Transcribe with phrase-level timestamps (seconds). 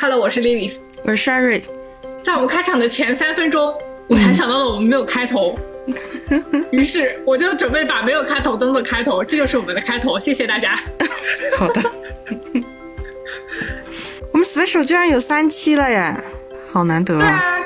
[0.00, 0.72] Hello，我是 Lily，
[1.02, 1.60] 我是 Sherry。
[2.22, 3.76] 在我们开场的前三分钟，
[4.08, 5.58] 我才想到了我们没有开头，
[6.72, 10.18] 于是我就准备把没有开头当做开头，这就是我们的开头。
[10.18, 10.74] 谢谢大家。
[11.54, 11.82] 好的。
[14.32, 16.14] 我们 special 居然有三期了耶，
[16.72, 17.18] 好难得。
[17.18, 17.60] 对啊。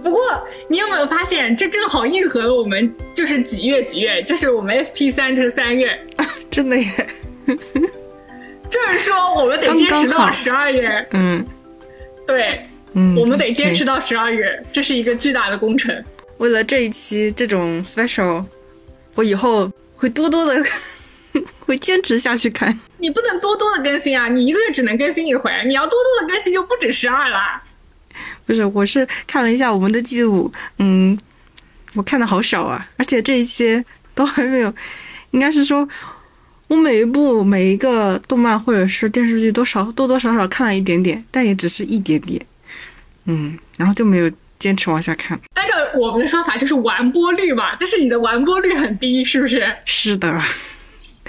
[0.00, 0.20] 不过
[0.68, 5.98] 你有没有发现，这正好应和了我们就是几月几月，这是我们 SP 三，这是三月。
[6.52, 6.84] 真的耶。
[8.70, 11.04] 就是说，我们得坚持到十二月。
[11.14, 11.44] 嗯。
[12.30, 12.60] 对。
[12.92, 16.04] 嗯，我们得坚持到十二月，这是一个巨大的工程。
[16.38, 18.44] 为了这一期这种 special，
[19.14, 20.60] 我以后会多多的
[21.60, 22.76] 会坚持下去看。
[22.98, 24.28] 你不能多多的更新啊！
[24.28, 27.62] 你一个月只能更新一回，你要多多的更新就不止十二啦。
[28.44, 31.16] 不是，我是看了一下我们的记录，嗯，
[31.94, 33.84] 我看的好少啊，而且这一些
[34.16, 34.74] 都还没有，
[35.30, 35.88] 应该是说，
[36.70, 42.40] 我每一部每一个动漫或者是电视剧都少多多少少看了一点点，但也只是一点点。
[43.24, 45.36] 嗯，然后就没有坚持往下看。
[45.54, 49.68] 按照我们的说法，就是完播率嘛，就是你的完播率很低，是不是？
[49.84, 50.40] 是的。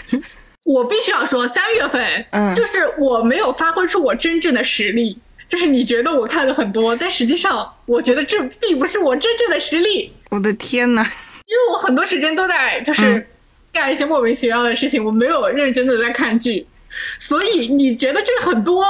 [0.61, 5.17] 我必须要说，三月份，嗯，就是我没有发挥出我真正的实力。
[5.49, 10.13] 就是你觉得我看的很多，但实际上，我觉得这并不是我真正的实力。
[10.29, 11.03] 我的天呐，
[11.47, 13.27] 因为我很多时间都在就是
[13.71, 16.65] 干一些莫名其妙的事情，我没有认真的在看剧，
[17.19, 18.85] 所以你觉得这很多。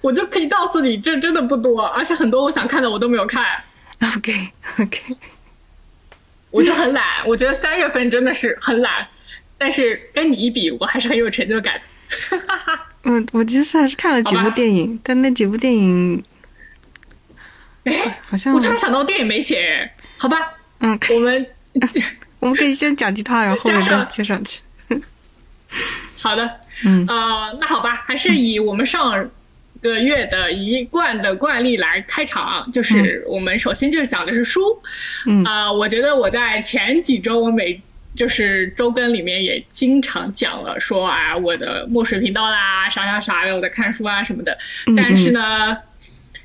[0.00, 3.42] 我就可以告诉你，这真的不多，而且很多我想看的我都没有看。
[4.14, 4.34] OK
[4.78, 5.16] OK，
[6.50, 9.08] 我就很懒，我觉得三月份真的是很懒，
[9.56, 11.80] 但是跟你一比，我还是很有成就感。
[13.04, 16.22] 嗯，我其实还是看了几部电影，但那几部电影，
[17.84, 20.52] 哎，好像我突然想到电影没写，好吧？
[20.80, 21.46] 嗯，我们
[22.44, 24.60] 我们可以先讲吉他，然后 后面再接上去。
[26.20, 29.30] 好的，嗯，呃，那好吧，还是以我们上。
[29.82, 34.80] 个月的一贯的惯例来开场，就是我们首先就是讲的是书，
[35.26, 35.44] 嗯。
[35.44, 37.78] 啊，我觉得我在前几周我每
[38.16, 44.56] 就是周更里面也经常讲了，说啊我的墨水频道啦啥啥啥的，我在看书啊什么的，
[44.96, 45.76] 但是呢，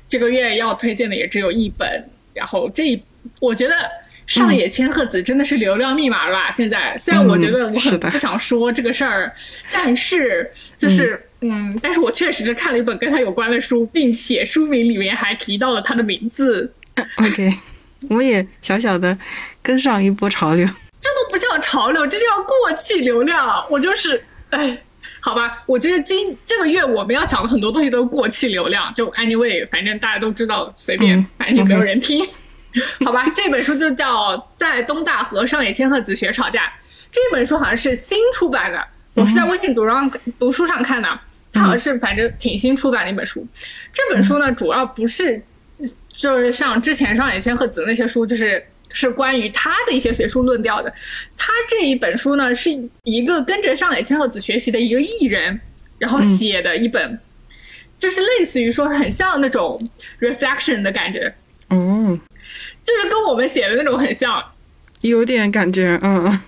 [0.06, 3.02] 这个月要推荐的也只有一本，然后这一
[3.38, 3.90] 我觉得
[4.30, 6.50] 上野千鹤子真的是流量密码了吧？
[6.50, 9.34] 现在虽然我觉得我很不想说这个事儿，
[9.74, 11.22] 但是就是。
[11.42, 16.70] 嗯，但是我确实是看了一本跟他有关的书，并且书名里面还提到了他的名字。
[17.16, 17.50] OK，
[18.10, 19.16] 我也小小的
[19.62, 20.66] 跟上一波潮流。
[21.00, 23.64] 这都不叫潮流，这叫过气流量。
[23.70, 24.76] 我就是，哎，
[25.20, 28.92] 好吧，我觉得今这个月我们要讲的很多东西都是过气流量。
[28.94, 32.22] 就 anyway，反正大家都知道，随便，反正就没有人听。
[33.04, 36.62] 好吧，这本书就叫《在东大和上野千鹤子学吵架》。
[37.12, 41.08] 这本书好像是新出版的，我是在微信读上读书上看的。
[41.52, 43.44] 它好像是反正挺新出版的一本书，
[43.92, 45.42] 这本书呢主要不是
[46.12, 50.92] 就是像之前上野千鹤子那些书，就是是关于他的一些学术论调的。
[51.36, 52.70] 他这一本书呢是
[53.02, 55.60] 一个跟着上野千鹤子学习的一个艺人，
[55.98, 57.18] 然后写的一本，
[57.98, 59.76] 就是类似于说很像那种
[60.20, 61.34] reflection 的感觉，
[61.70, 62.20] 嗯，
[62.96, 64.42] 就是跟我们写的那种很像，
[65.02, 66.40] 有点感觉，嗯。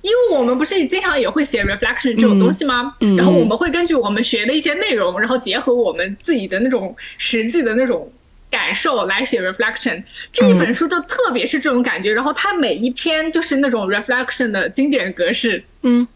[0.00, 2.94] 因为我们不是经常也会写 reflection 这种东西吗？
[3.16, 8.12] 然后我们会根据我们学的一些内容，然后结合我们自己的那种实际的那种
[8.50, 10.02] 感受来写 reflection。
[10.30, 15.64] 这一本书就特别是这种感觉，然后它每一篇就是那种 reflection 的经典格式。
[15.80, 16.06] 嗯，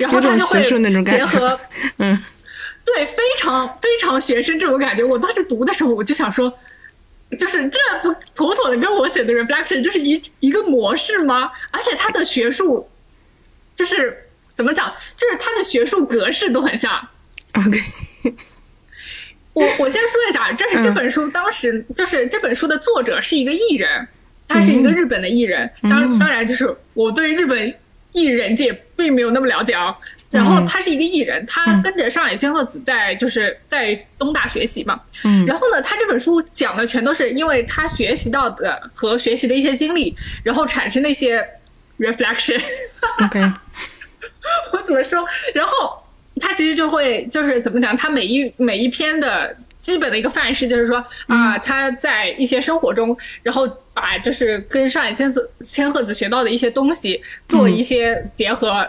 [0.00, 0.60] 然后它就会
[1.04, 1.60] 结合，
[1.98, 2.24] 嗯，
[2.84, 5.04] 对，非常非常学生这种感觉。
[5.04, 6.52] 我当时读的时候，我就想说。
[7.36, 11.50] 就是这不妥妥的跟我写的 reflection 就是一一个模式吗？
[11.72, 12.88] 而且他的学术
[13.74, 17.08] 就是怎么讲，就是他的学术格式都很像。
[17.54, 17.78] OK，
[19.52, 24.08] 我我先说一下，这是这本书当时就是这本书的作者是一个艺人，
[24.46, 25.70] 他是一个日本的艺人。
[25.82, 27.74] 当当然，就是我对日本
[28.12, 29.96] 艺人界并没有那么了解啊。
[30.36, 35.00] 然后他是一个艺人，他跟着上野千鹤子在就是在东大学习嘛。
[35.24, 35.44] 嗯。
[35.46, 41.44] 然后呢，他这本书讲的全都是因为他学习到的和学习的一些经历，然后产生那些
[41.98, 42.60] reflection。
[43.24, 43.40] OK。
[44.72, 45.26] 我怎么说？
[45.54, 46.02] 然后
[46.40, 47.96] 他其实就会就是怎么讲？
[47.96, 58.86] 他每一每一篇的基本的一个范式就是说啊，他在一些生活中，然后把就是跟上野千鹤千鹤子学到的一些东西做一些结合。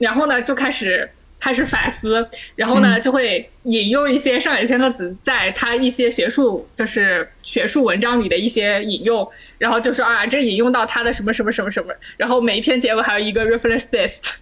[0.00, 1.08] 然后呢，就开始
[1.38, 9.26] 开始反思，然后呢，就会引用一些上野千鹤子在他一些学术就是学术文章里的一些引用，
[9.58, 14.34] 然后就说啊，这引用到他的什么什么什么什么，然后每一篇结尾还有一个 reference list。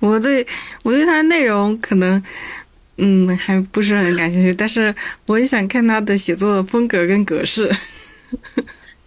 [0.00, 0.46] 我对
[0.82, 2.22] 我对他的内容可能
[2.98, 4.94] 嗯，还不是很感兴趣，但是
[5.26, 7.70] 我也想看他的写作风格跟格式。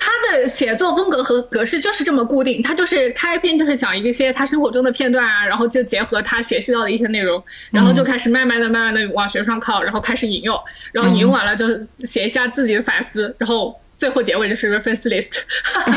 [0.01, 10.57] 他的写作风格和格式就是这么固定，他就是开篇就是讲一些他生活中的片段啊，然后就结合他学习到的一些内容，然后就开始慢慢的、慢慢的往学上靠，然后开始引用，
[10.93, 11.65] 然后引用完了就
[12.05, 15.41] 写一下自己的反思，然后最后结尾就是 reference list，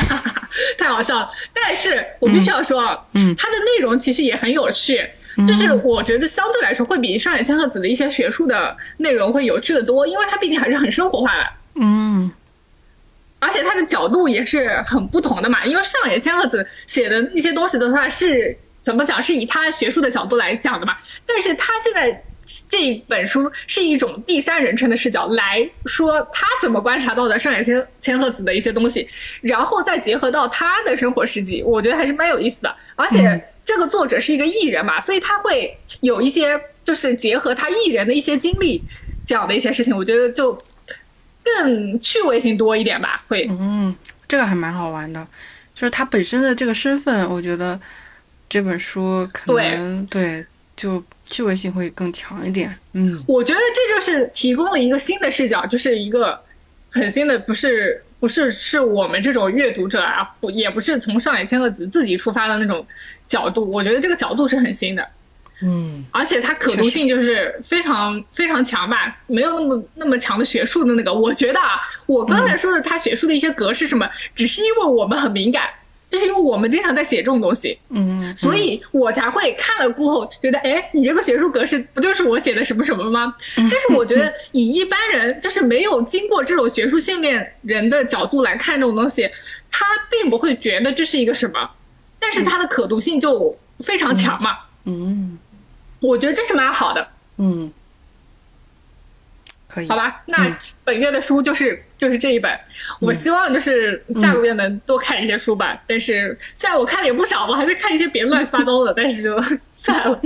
[0.76, 1.30] 太好笑了。
[1.54, 2.82] 但是我必须要说，
[3.14, 5.08] 嗯，它的内容其实也很有趣，
[5.46, 11.44] 就是我觉得相对来说会比上野千鹤子的一些学术的内容会有趣的多，因为它毕竟还是很生活化的，
[11.76, 12.32] 嗯。
[13.42, 20.94] 而且他的角度也是很不同的嘛，因为上野千鹤子写的一些东西的话是怎么讲，是以他学术的角度来讲的嘛。
[21.26, 22.22] 但是他现在
[22.68, 29.08] 这本书是一种第三人称的视角来说，他怎么观察到的上野千千鹤子的一些东西，
[29.40, 32.72] 然后再结合到他的生活实际，我觉得还是蛮有意思的。
[32.94, 38.80] 而且这个作者是一个艺人嘛，所以他会有一些就是结合他艺人的一些经历
[39.26, 40.56] 讲的一些事情，我觉得就。
[41.44, 43.46] 更趣味性多一点吧，会。
[43.50, 43.94] 嗯，
[44.28, 45.26] 这个还蛮好玩的，
[45.74, 47.78] 就是他本身的这个身份，我觉得
[48.48, 50.44] 这本书可能对
[50.76, 52.74] 就趣味性会更强一点。
[52.92, 56.38] 嗯，我觉得这就是提供了一个新的视角，就是一个
[56.90, 62.86] 很新的，不是不是是我们这种阅读者啊，不也不是从上野千鹤子自己出发的那种
[63.28, 65.06] 角度，我觉得这个角度是很新的。
[65.62, 71.12] 嗯，而且它可读性就是非常非常强吧，没有那么那么强的学术的那个。
[71.12, 75.68] 我觉得啊，我刚才说的它学术的一些格式什么，只是因为我们很敏感，
[76.10, 83.34] 就是因为我们经常在写这种东西，嗯，所以我才会看了过后觉得，哎，你这个学术格式不就是我写的什么什么吗？
[83.56, 89.30] 但是我觉得以一般人就是没有经过这种学术训练人的角度来看这种东西，
[89.70, 91.70] 他并不会觉得这是一个什么，
[92.18, 95.38] 但是它的可读性就非常强嘛，嗯。
[96.02, 97.08] 我觉得这是蛮好的，
[97.38, 97.72] 嗯，
[99.68, 100.20] 可以，好吧。
[100.26, 100.54] 那
[100.84, 102.50] 本月的书就是就是这一本，
[103.00, 105.80] 我希望就是下个月能多看一些书吧。
[105.86, 109.40] 但是虽然我看的也不少，我还在看一些别的乱七八糟的，但是就
[109.76, 110.20] 算了，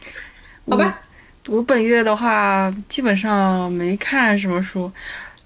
[0.70, 1.00] 好吧。
[1.48, 4.90] 我本月的话基本上没看什么书，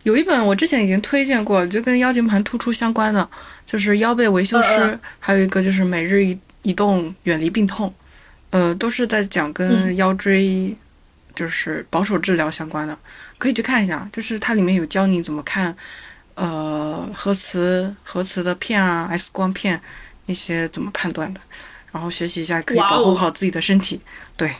[0.03, 3.27] 有一本我之前已经推荐过，就跟腰间盘突出相关的，
[3.65, 7.93] 就是腰背维修师，还有一个就是每日一移动远离病痛。
[8.53, 10.77] 呃，都是在讲跟腰椎，
[11.35, 12.97] 就是保守治疗相关的，
[13.39, 14.07] 可以去看一下。
[14.13, 15.75] 就是它里面有教你怎么看，
[16.35, 19.81] 呃，核磁核磁的片啊，X 光片
[20.27, 21.41] 那些怎么判断的，
[21.93, 23.99] 然后学习一下可以保护好自己的身体。
[24.37, 24.55] 对，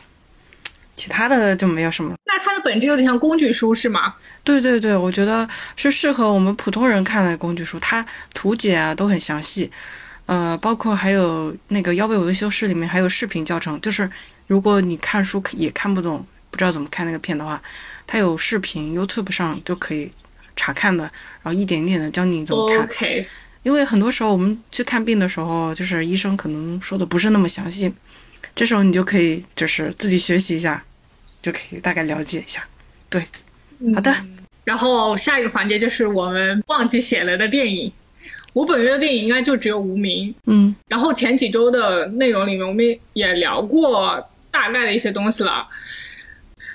[0.95, 2.15] 其他的就没有什么。
[2.25, 4.15] 那它的本质有点像工具书是吗？
[4.43, 8.03] 对对对，我觉得是适合我们普通人看的工具书，它
[8.33, 9.71] 图解啊都很详细。
[10.25, 14.09] 呃，包括还有那个腰背维修室里面还有视频教程，就是
[14.47, 17.61] 如果你看书也看不懂，不知道怎么看那个片的话，
[18.07, 20.09] 它有视频，YouTube 上就可以
[20.55, 21.03] 查看的，
[21.41, 22.83] 然后一点一点的教你怎么看。
[22.83, 23.27] OK。
[23.63, 27.93] 因为很多时候我们去看病的时候，就是医生可能说的不是那么详细，
[28.53, 30.83] 这时候你就可以就是自己学习一下，
[31.41, 32.61] 就可以大概了解一下。
[33.09, 33.25] 对，
[33.95, 34.13] 好的。
[34.65, 37.91] 然后下一个环节就是我们忘记写了的电影。
[38.53, 45.67] 我本月的电影应该就只有《无名》，嗯，然后前几周的内容里面我们也聊过大概的一些东西了。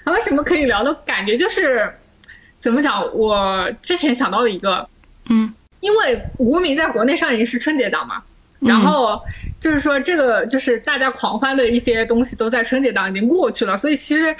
[0.05, 1.37] 还有什么可以聊的感觉？
[1.37, 1.89] 就是
[2.59, 3.01] 怎么讲？
[3.15, 4.89] 我之前想到了一个，
[5.31, 8.25] 嗯，因为《无名》在国内上映是春节档嘛，
[8.59, 9.21] 然后
[9.61, 14.35] 就是说这个就是大家狂欢的一些东西都在春节档已经过去了，所以其实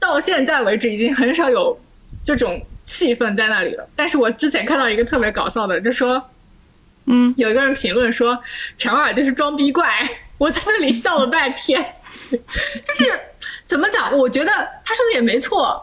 [0.00, 1.78] 到现在为止已经很少有
[2.24, 3.88] 这种气氛在那里了。
[3.94, 6.20] 但是我之前看到一个特别搞笑的，就说。
[7.06, 8.40] 嗯，有一个人评论说
[8.78, 11.96] 陈耳就是装逼怪， 我在那里笑了半天。
[12.30, 13.20] 就是
[13.64, 14.16] 怎么讲？
[14.16, 14.52] 我觉得
[14.84, 15.82] 他说的也没错，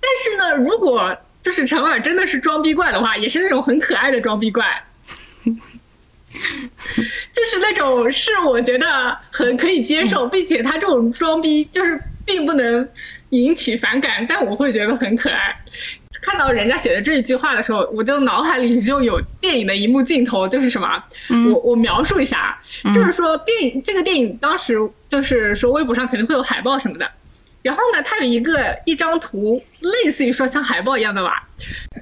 [0.00, 4.82] 但是呢，如果就是陈耳真的是装逼怪的话，也是那种很可爱的装逼怪，
[7.32, 12.86] 就是那种是我觉得很可以接受，并且他这种装逼就是并不能
[13.30, 15.56] 引起反感，但我会觉得很可爱。
[16.22, 20.88] 看到人家写的这一句话的时候，我就脑海里就有电影的一幕镜头，就是什么？
[21.52, 22.58] 我我描述一下，
[22.94, 24.76] 就是说电影这个电影当时
[25.08, 27.10] 就是说微博上肯定会有海报什么的，
[27.62, 31.46] 然后呢，它有一个一张图，类似于说像海报一样的吧，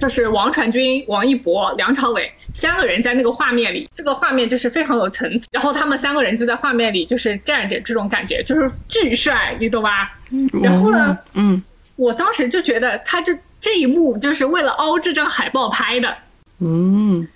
[0.00, 10.16] 就是王传君、王一博、梁朝伟三个人在那个画面里，这个画面就是非常有层次，然后他们三个人就在画面里就是站着，这种感觉就是巨帅，你懂吧？
[10.62, 11.62] 然后呢，嗯，
[11.96, 13.36] 我当时就觉得他就。
[13.64, 16.14] 这一幕就是为了凹这张海报拍的，
[16.58, 17.26] 嗯，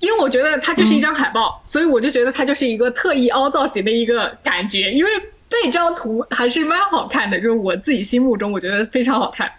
[0.00, 4.90] 因为我觉得它就是一张海报，所以我就觉得它就是一个特意凹造型的一个感觉。
[4.90, 5.10] 因为
[5.50, 9.52] 那张图还是蛮好看的，就是我自己心目中我觉得非常好看。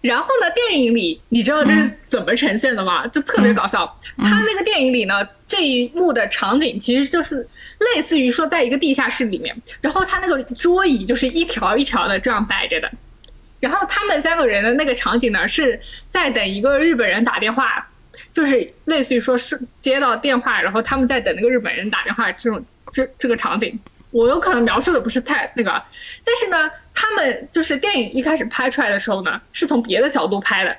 [0.00, 3.06] 然后呢，电影里你知道这是怎么呈现的吗？
[3.08, 4.00] 就特别搞笑。
[4.16, 7.46] 他那个电影里呢，这一幕的场景其实就是
[7.94, 12.90] 类似于说在一个地下室里面，然后他那个桌椅就是一条一条的这样摆着的。
[13.60, 15.80] 然后他们三个人的那个场景呢，是
[16.10, 17.86] 在等一个日本人打电话，
[18.32, 23.78] 就是类似于说是接到电话，然后他们在等那个日本人打电话这种这这个场景。
[24.10, 25.70] 我有可能描述的不是太那个，
[26.24, 30.76] 但是呢，他们就是电影一开始拍出来的时候呢，是从别的角度拍的，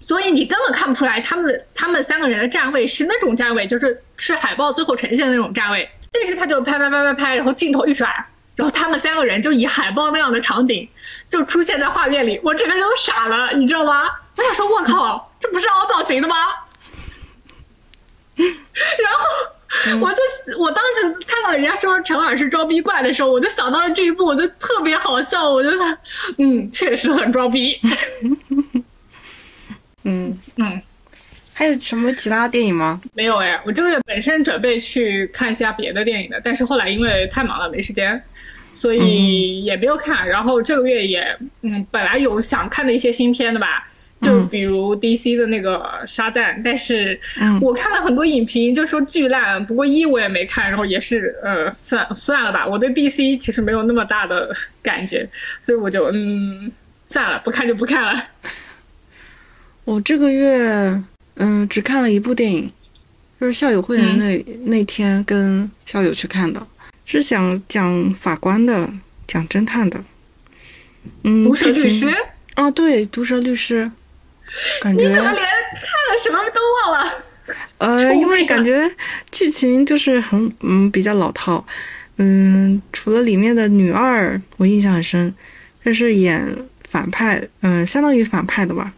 [0.00, 5.88] 所以你根本看不出来他们的他们三个人的站位是那种站位，就是是海报最后呈现的那种站位。
[6.10, 8.12] 但是他就拍拍拍拍拍，然后镜头一转，
[8.56, 10.88] 然后他们三个人就以海报那样的场景
[11.30, 14.08] 就出现在画面里，我整个人都傻了，你知道吗？
[14.36, 16.36] 我想说，我靠，这不是凹造型的吗？
[18.36, 19.24] 然后。
[20.00, 25.48] 我就我当时看到人家说陈耳是装逼怪的时候，我就想到了这一部，我就特别好笑。
[25.48, 25.98] 我觉得，
[26.38, 27.78] 嗯，确实很装逼。
[30.04, 30.82] 嗯嗯，
[31.52, 32.98] 还有什么其他电影吗？
[33.12, 38.20] 没有哎，我这个月本身准备去看一下别的电影的，但是后来因为太忙了没时间，
[38.78, 40.28] 所以也没有看。
[40.28, 43.90] 然后这个月也嗯，本来有想看的一些新片的吧。
[44.20, 47.18] 就比如 DC 的那个沙赞，但是
[47.60, 49.64] 我看了很多影评，就说巨烂。
[49.64, 52.66] 不过一我也没看，然后也是呃算算了吧。
[52.66, 55.28] 我对 DC 其实没有那么大的感觉，
[55.62, 56.70] 所以我就嗯
[57.06, 58.14] 算了，不看就不看了。
[59.84, 61.00] 我这个月
[61.36, 62.72] 嗯只看了一部电影，
[63.40, 66.60] 就是校友会的那那天跟校友去看的，
[67.10, 68.92] 是想讲法官的，
[69.26, 70.04] 讲侦探的。
[71.22, 72.14] 嗯，毒舌律师
[72.54, 73.90] 啊，对，毒舌律师。
[74.84, 77.24] 你怎么连看了什么都忘了？
[77.78, 78.90] 呃，因为感觉
[79.30, 81.64] 剧情就是很嗯比较老套，
[82.18, 85.34] 嗯，除了里面的女二我印象很深，
[85.82, 86.54] 这是演
[86.90, 88.92] 反派，嗯，相当于反派的吧？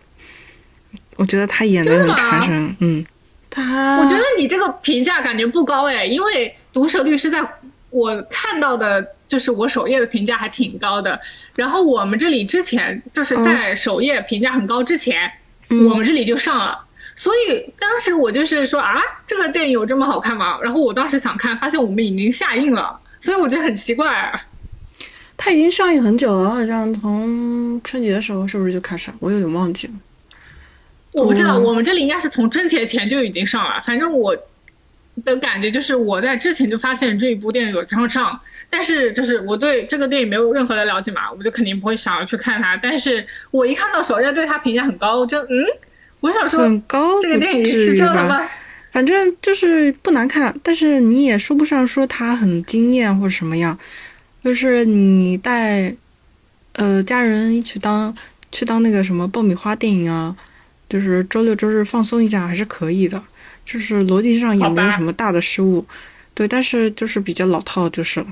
[1.14, 3.06] 我觉得他演的很传神，嗯，
[3.48, 7.40] 他我觉得你这个评价感觉不高哎，因为毒舌律师在
[7.90, 9.14] 我看到的。
[9.30, 11.16] 就是我首页的评价还挺高的，
[11.54, 15.30] 然后我们这里之前就是在首页评价很高之前，
[15.68, 16.76] 我们这里就上了，
[17.14, 20.58] 所以当时我就是说啊，这个电影有这么好看吗？
[20.60, 24.34] 然后我当时想看，发现我们已经下映了，所以我觉得很奇怪。
[25.36, 29.12] 它已经上映很久了，好像从春节的时候是不是就开始？
[29.20, 29.92] 我有点忘记了。
[31.12, 34.36] 我不知道，我们这里应该是从春节前就已经上了，反正我。
[35.24, 42.76] 的感觉就是我在之前就发现这一部电影有机会上，但是就是我对这个电影没有任何的了解嘛，我就肯定不会想要去看它。
[42.76, 45.64] 但是我一看到首页对它评价很高，我就嗯，
[46.20, 48.48] 我想说很高，这个电影是这样的吗？
[48.90, 53.78] 反正就是不难看，但是你也说不上说它很惊艳或者什么样，
[54.42, 55.94] 就是你带
[56.72, 58.12] 呃家人一起当
[58.50, 60.34] 去当那个什么爆米花电影啊，
[60.88, 63.22] 就是周六周日放松一下还是可以的。
[63.70, 65.86] 就是逻辑上也没有什么大的失误，
[66.34, 68.26] 对，但是就是比较老套就是了。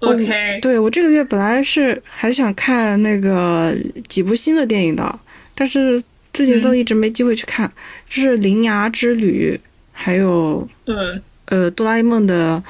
[0.00, 3.72] OK，对我这个月本来是还想看那个
[4.08, 5.18] 几部新的电影的，
[5.54, 7.70] 但是最近都一直没机会去看，
[8.08, 9.58] 就是《铃芽之旅》，
[9.92, 12.60] 还有嗯呃《哆啦 A 梦》的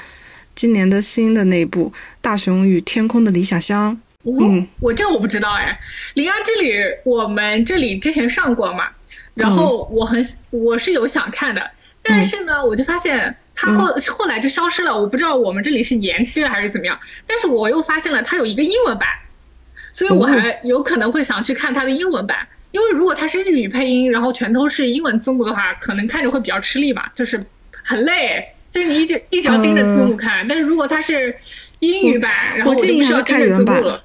[0.54, 1.90] 今年的新的那一部
[2.20, 3.98] 《大雄与天空的理想乡》。
[4.40, 5.72] 嗯，我这我不知道哎，
[6.14, 6.72] 《铃芽之旅》
[7.04, 8.88] 我们这里之前上过嘛？
[9.34, 11.68] 然后我很我是有想看的，
[12.02, 14.96] 但是呢，我就发现它后后来就消失了。
[14.96, 16.96] 我不知道我们这里是延期了还是怎么样。
[17.26, 19.08] 但是我又发现了它有一个英文版，
[19.92, 22.46] 所以我还有可能会想去看它的英文版。
[22.70, 27.44] 因为如果它是日语配音，然后全都是英文字幕的话，可能看着会比较吃力吧，就是
[27.82, 30.46] 很累，就是你一直一直要盯着字幕看。
[30.46, 31.34] 但是如果它是
[31.80, 34.00] 英语版，然后我就不需要看原版了，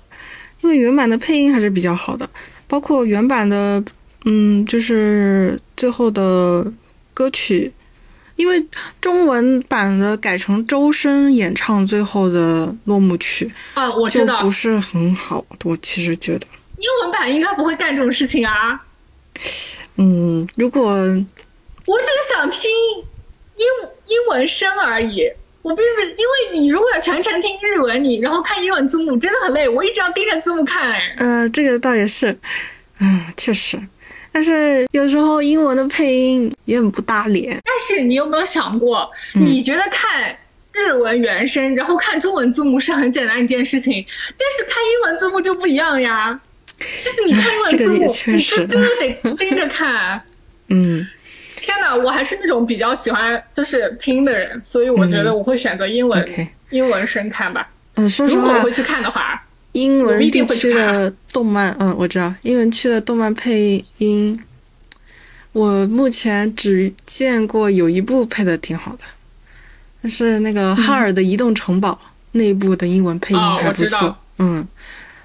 [0.62, 2.28] 因为原版的配音还是比较好的，
[2.68, 3.84] 包括原版的。
[4.26, 6.72] 嗯，就是最后的
[7.14, 7.72] 歌曲，
[8.36, 8.66] 因为
[9.00, 15.46] 中文版的改成周深演唱最后的落幕曲啊，我知道不是很好。
[15.64, 16.46] 我其实觉得
[16.78, 18.82] 英文版应该不会干这种事情啊。
[19.96, 22.70] 嗯，如果我只是想听
[23.56, 23.66] 英
[24.08, 25.24] 英文声而已，
[25.62, 31.16] 我并不是因为你如果全程听日文，你然后看英文字幕真的很累，我一直要盯着字幕看哎。
[31.18, 32.38] 呃，这个倒也是，
[33.00, 33.80] 嗯，确实。
[34.32, 37.60] 但是有时候英文的配音也很不搭脸。
[37.66, 40.36] 但是你有没有想过，你觉得看
[40.72, 44.06] 日文原声，然后看中文字幕是很简单一件事情，
[44.38, 46.40] 但是看英文字幕就不一样呀。
[46.78, 48.88] 就是你看英文字幕， 你是真的
[49.24, 50.22] 得盯着看。
[50.70, 51.06] 嗯，
[51.56, 56.26] 天哪，我还是那种比较喜欢就是听的人，所以我觉得我会选择英文
[56.70, 57.68] 英文声看吧。
[57.96, 64.40] 嗯，说实话如果我会，去看的话，英文地区的动漫，嗯，我知道，英文区的动漫配音，
[65.52, 69.04] 我目前只见过有一部配的挺好的，
[70.02, 72.00] 但是那个哈尔的移动城堡、
[72.32, 74.68] 那一部的英文配音哦还不错，嗯，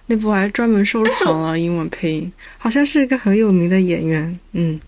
[0.06, 4.80] 那部还专门收藏了英文配音，好像是一个很有名的演员，嗯。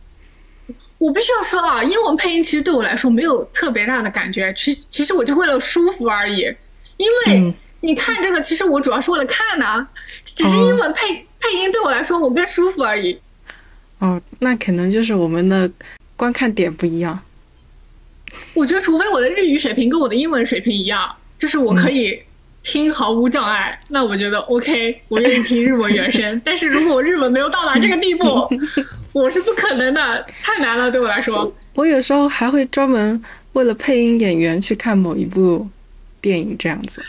[0.99, 6.41] 我必须要说啊，英文配音其实对我来说没有特别大的感觉，其其实我就为了舒服而已。
[6.97, 9.87] 因为嗯你看这个，其实我主要是为了看呐、
[10.35, 13.18] 只是哦英文配、配音对我来说我更舒服而已。
[13.99, 15.71] 哦，那可能就是我们的
[16.16, 17.18] 观看点不一样，
[18.54, 22.21] 我觉得，除非我的日语水平跟我的英文水平一样，就是我可以
[22.62, 26.40] 听毫无障碍，那我觉得 OK，我愿意听日文原声。
[26.45, 28.25] 但是如果我日文没有到达这个地步，
[29.12, 31.54] 我是不可能的，太难了，对我来说。
[31.75, 35.68] 我有时候还会专门为了配音演员去看某一部
[36.21, 37.02] 电影这样子。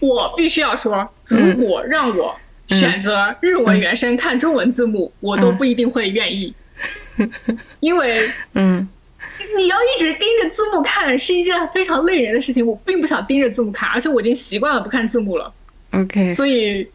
[0.00, 1.50] 我必须要说，嗯。
[1.50, 2.38] 如果让我
[2.68, 6.54] 选择日文原声看中文字幕，我都不一定会愿意，
[7.80, 8.88] 因为嗯。
[9.56, 12.66] 你要一直盯着字幕看是一件非常累人的事情。
[12.66, 15.52] 我并不想盯着字幕看，而且我已经习惯了不看字幕了
[15.92, 16.86] ，，OK，所以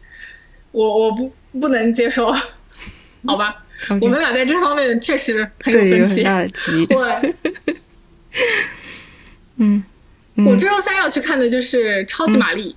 [0.70, 2.30] 我我不不能接受，
[3.26, 3.64] 好吧
[4.00, 6.14] 我们俩在这方面确实很有对，有分歧。
[6.16, 6.86] 很大的歧义。
[9.56, 9.82] 对，
[10.36, 12.74] 嗯，我这周三要去看的就是《超级玛丽》。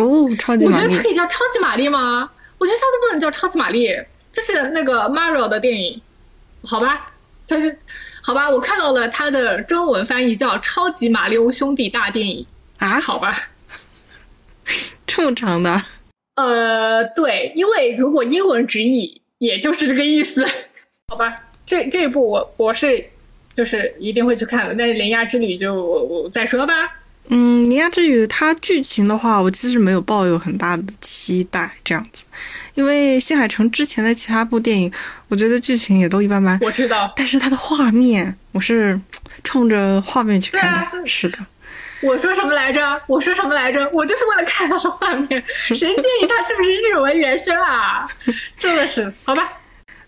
[0.00, 2.30] 哦，超级玛丽我觉得它可以叫超级玛丽吗？
[2.58, 3.88] 我觉得它都不能叫超级玛丽，
[4.32, 6.00] 这是那个 Mario 的电影，
[6.62, 7.12] 好吧？
[7.48, 7.78] 它是
[8.22, 8.48] 好吧？
[8.48, 12.46] 我看到了它的中文翻译叫《超级马里奥兄弟大电影》，
[12.84, 13.32] 啊，好吧？
[15.06, 15.82] 这么长的，
[16.36, 20.46] 呃，对，因为如果英文直译，也就是这个意思，
[21.08, 21.48] 好吧？
[21.66, 23.10] 这这一部我我是
[23.60, 26.72] 就是一定会去看的，但是《铃芽之旅就》我我再说吧。
[27.28, 32.24] 嗯，《铃芽之旅》它剧情的话，我其实没有抱有很大的期待，这样子，
[32.72, 34.90] 因为新海诚之前的其他部电影，
[35.28, 38.98] 我觉得剧情也都一般般，我知道，但是它的画面，我是
[39.44, 41.38] 冲着画面去看的，是的，
[42.00, 42.80] 我说什么来着？
[43.06, 43.86] 我说什么来着？
[43.92, 48.08] 我就是为了看它的画面，谁介意它是不是日文原声啊？
[48.56, 49.59] 真的是，好吧。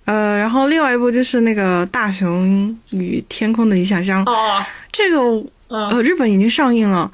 [0.05, 5.19] 呃，然后另外一部就是那个《大雄与天空的理想乡》，哦，这个
[5.69, 7.11] 嗯，呃，日本已经上映了，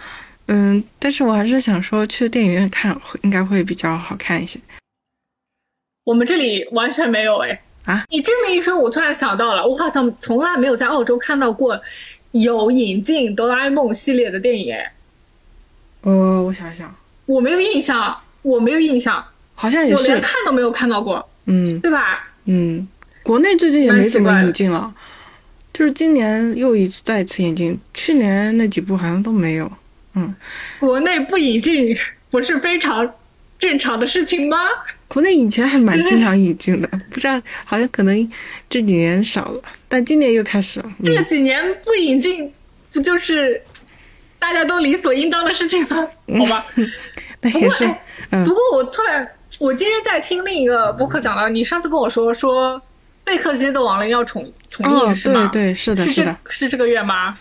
[0.47, 4.59] 嗯，但是我还是想说去电影院看会应该会比较好看一些。
[6.05, 7.61] 我们这里完全没有哎。
[7.85, 11.81] 啊，你这么一说，我突然想到了，我好像从来没有在澳洲看到过
[12.33, 14.93] 有引进哆啦 A 梦系列的电影哎，
[16.03, 19.25] 呃，我想想，我没有印象，我没有印象，
[19.55, 22.28] 好像也我连是，看都没有看到过，嗯对吧？
[22.51, 22.89] 嗯，
[23.23, 24.93] 国内最近也没怎么引进了，
[25.73, 29.71] 就是今年又一次再次引进，去年那几部好像都没有。
[30.15, 30.35] 嗯
[30.81, 31.95] 国内不引进
[32.31, 33.09] 不是非常
[33.59, 34.57] 正常的事情吗？
[35.07, 38.31] 国内以前还蛮经常引进的， 不知道好像可能
[38.69, 40.93] 这几年少了，但今年又开始了。
[41.05, 42.51] 这嗯，几年不引进，
[42.93, 43.61] 不就是
[44.39, 46.09] 大家都理所应当的事情吗？
[46.39, 46.67] 好吧。
[47.43, 49.29] 那也是，哎，嗯不过我突然，
[49.59, 52.81] 我今天在听另一个播客讲到，你上次跟我说说
[53.25, 55.49] 贝克街的亡灵要重重映、哦，是吗？
[55.53, 57.37] 对对，是的，是的，是这个月吗？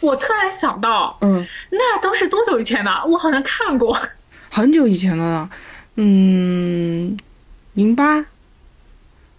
[0.00, 2.90] 我突然想到，嗯，那都是多久以前的？
[3.06, 3.96] 我好像看过。
[4.50, 5.50] 很久以前的了，
[5.96, 7.14] 嗯，
[7.74, 8.24] 零八、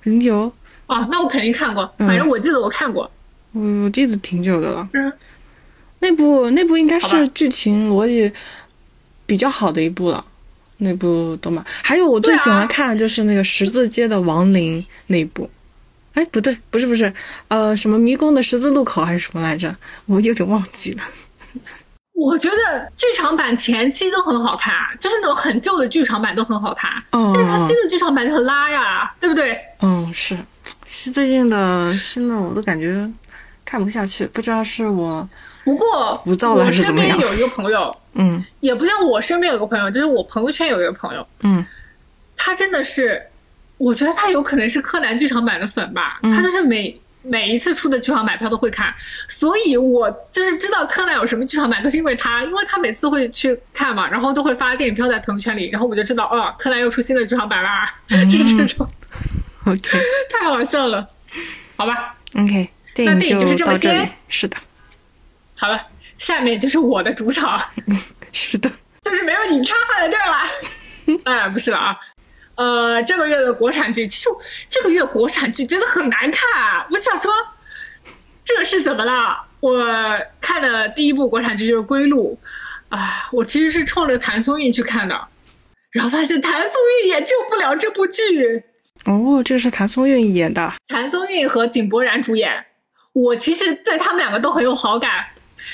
[0.04, 0.54] 零九，
[0.86, 3.10] 啊，那我肯定看过，嗯反正我记得我看过。
[3.54, 4.88] 我我记得挺久的了。
[4.94, 5.12] 嗯，
[6.00, 8.32] 那部那部应该是剧情逻辑
[9.26, 10.24] 比较好的一部了，
[10.78, 11.64] 那部动漫。
[11.84, 15.50] 还有我最喜欢看的就是那个十字街的亡灵那一部。
[16.14, 17.12] 哎，不对，不是不是，
[17.50, 19.76] 呃，什么迷宫的十字路口还是什么来着？
[20.06, 21.04] 我有点忘记了。
[22.14, 29.60] 我觉得剧场版前期都很好看，就是那种很旧的剧场版都很好看，嗯但是它嗯新的剧场版就很拉呀，对不对？
[29.82, 30.38] 嗯，是，
[30.86, 33.06] 是最近的新的我都感觉
[33.66, 35.28] 看不下去，不知道是我，
[35.66, 38.44] 不过浮躁了我还是怎么样身边 有一个朋友，嗯。
[38.60, 41.66] 也不像我身边有个朋友，就是我朋友圈有一个朋友，嗯。
[42.36, 43.22] 他真的是，
[43.78, 46.36] 我觉得他有可能是柯南剧场版的粉吧，嗯。
[46.36, 48.94] 他就是每每一次出的剧场版他都会看，
[49.28, 58.28] 所以我就是知道柯南有什么剧场版都是因为他，因为他每次都会去看嘛，然后都会发电影票在朋友圈里，然后我就知道哦，柯南又出新的剧场版啦，嗯。
[58.30, 58.88] 就是这种，，
[59.66, 59.98] OK
[60.30, 61.08] 太好笑了，
[61.78, 64.58] 好吧，OK，电影那电影就是这么到这里些，是的，
[65.56, 65.82] 好了，
[66.18, 67.60] 下面就是我的主场。
[68.32, 68.70] 是的，
[69.04, 70.42] 就是没有你插话的地儿了。
[71.24, 71.96] 哎，不是了啊，
[72.56, 74.30] 呃，这个月的国产剧，其实
[74.70, 76.86] 这个月国产剧真的很难看、啊。
[76.92, 77.32] 我想说，
[78.44, 79.42] 这是怎么了？
[79.62, 79.80] 我
[80.42, 82.38] 看的第一部国产剧就是《归路》，
[82.96, 85.28] 啊，我其实是冲着谭松韵去看的，
[85.92, 86.74] 然后发现谭松
[87.04, 88.64] 韵也救不了这部剧。
[89.06, 92.66] 哦，这个是谭松韵演的，谭松韵和井柏然主演。
[93.14, 95.26] 我其实对他们两个都很有好感，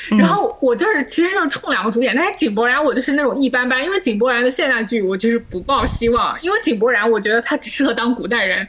[0.10, 8.68] 然后我就是其实就是冲两个主演，但是井柏然我就是那种一般般，因为井柏然的现代剧我就是不抱希望，因为井柏然我觉得他只适合当古代人，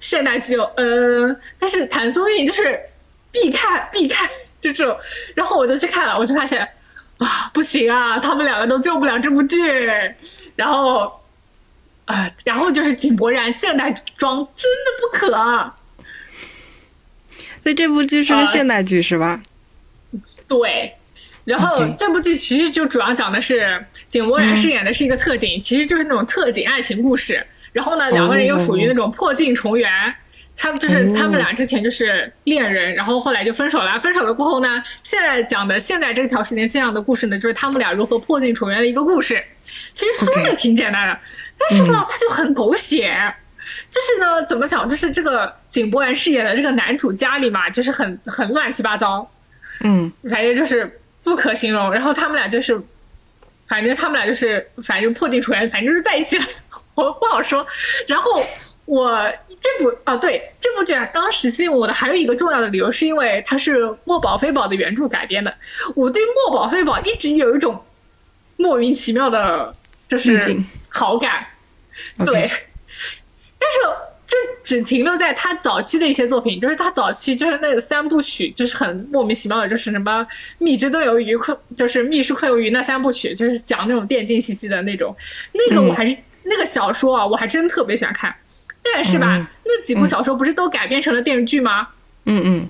[0.00, 2.78] 现代剧呃，但是谭松韵就是
[3.32, 4.28] 必看必看
[4.60, 4.96] 就这种，
[5.34, 6.66] 然后我就去看了，我就发现
[7.18, 9.58] 啊不行啊，他们两个都救不了这部剧，
[10.56, 11.20] 然后
[12.04, 15.74] 啊，然后就是井柏然现代装真的不可。
[17.62, 19.42] 所以这部剧是个现代剧是吧？
[20.48, 20.94] 对，
[21.44, 27.44] 然后这部剧其实就主要讲的是井柏然饰演的是一个特警，其实就是那种特警爱情故事。
[27.72, 29.90] 然后呢，两个人又属于那种破镜重圆，
[30.56, 33.98] 他们就是他们俩之前就是恋人，然后后来就分手了。
[33.98, 39.44] 分手了过后呢，现在讲的现在这条时间线上的故事呢，就是他们俩如何破镜重圆的一个故事。
[39.92, 41.18] 其实说的挺简单的，
[41.58, 43.34] 但是呢，它就很狗血。
[43.90, 44.88] 就是呢，怎么讲？
[44.88, 49.28] 就是这个井柏然饰演的这个男主家里嘛，就是很很乱七八糟，
[49.80, 51.92] 嗯，反正就是不可形容。
[51.92, 52.80] 然后他们俩就是，
[53.66, 56.44] 反正他们俩就是，反正破镜重圆，反正就是在一起了。
[56.94, 57.66] 我不好说。
[58.06, 58.42] 然后
[58.84, 65.54] 我这部啊，对这部剧啊，当时吸引我的还有一个重要的理由，是因为它是墨宝非宝的原著改编的。
[65.94, 67.84] 我对墨宝非宝一直有一种
[68.56, 69.72] 莫名其妙的，
[70.08, 70.56] 就是
[70.88, 71.46] 好感，
[72.24, 72.50] 对。
[73.58, 73.78] 但是
[74.26, 80.20] 这只停留在他早期的一些作品，就是他早期就是那个三部曲，就是很莫名其妙的，就是什么
[80.58, 85.14] 《蜜汁炖鱿鱼》困，就是《密室困鱿鱼》那三部曲，就是讲那种电竞兮兮的那种。
[85.52, 88.34] 那个我还是那个小说啊，我还真特别喜欢看。
[88.82, 91.88] 但是吧，那几部小说不是都改编成了电视剧吗？
[92.24, 92.68] 嗯嗯。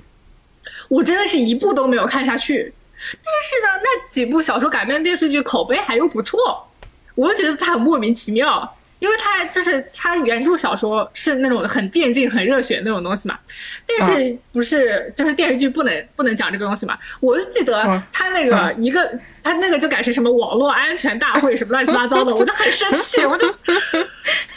[0.89, 2.73] 我真的是一部都没有看下去。
[3.11, 6.69] 但是呢，那几部小说改编的电视剧口碑还又不错，
[7.15, 8.76] 我就觉得它很莫名其妙。
[8.99, 13.39] 因为他就是他原著小说是那种很电竞、很热血那种东西嘛，
[13.87, 16.97] 但是不是就是电视剧不能不能讲这个东西嘛？
[17.21, 23.47] 我就记得他那个一个他那个就改成什么网络安全大会什么乱七八糟的， 我就很生气，我就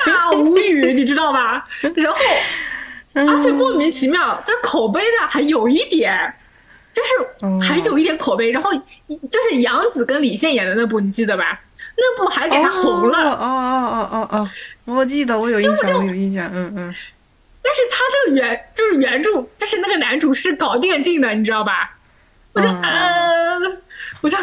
[0.05, 1.67] 大无语，你知道吧？
[1.95, 2.17] 然后
[3.13, 6.33] 而且莫名其妙，这口碑呢还有一点，
[6.93, 8.71] 就是还有一点口碑，然后
[9.07, 11.59] 就是杨紫跟李现演的那部，你记得吧？
[11.99, 14.49] 那部还给他红了哦哦哦哦哦！
[14.85, 16.95] 我记得我有印象，我有印象，嗯嗯。
[17.61, 21.97] 但是他这个原就是原著，就是那个男主是搞电竞的，你知道吧？
[22.53, 23.59] 我就呃，
[24.21, 24.37] 我就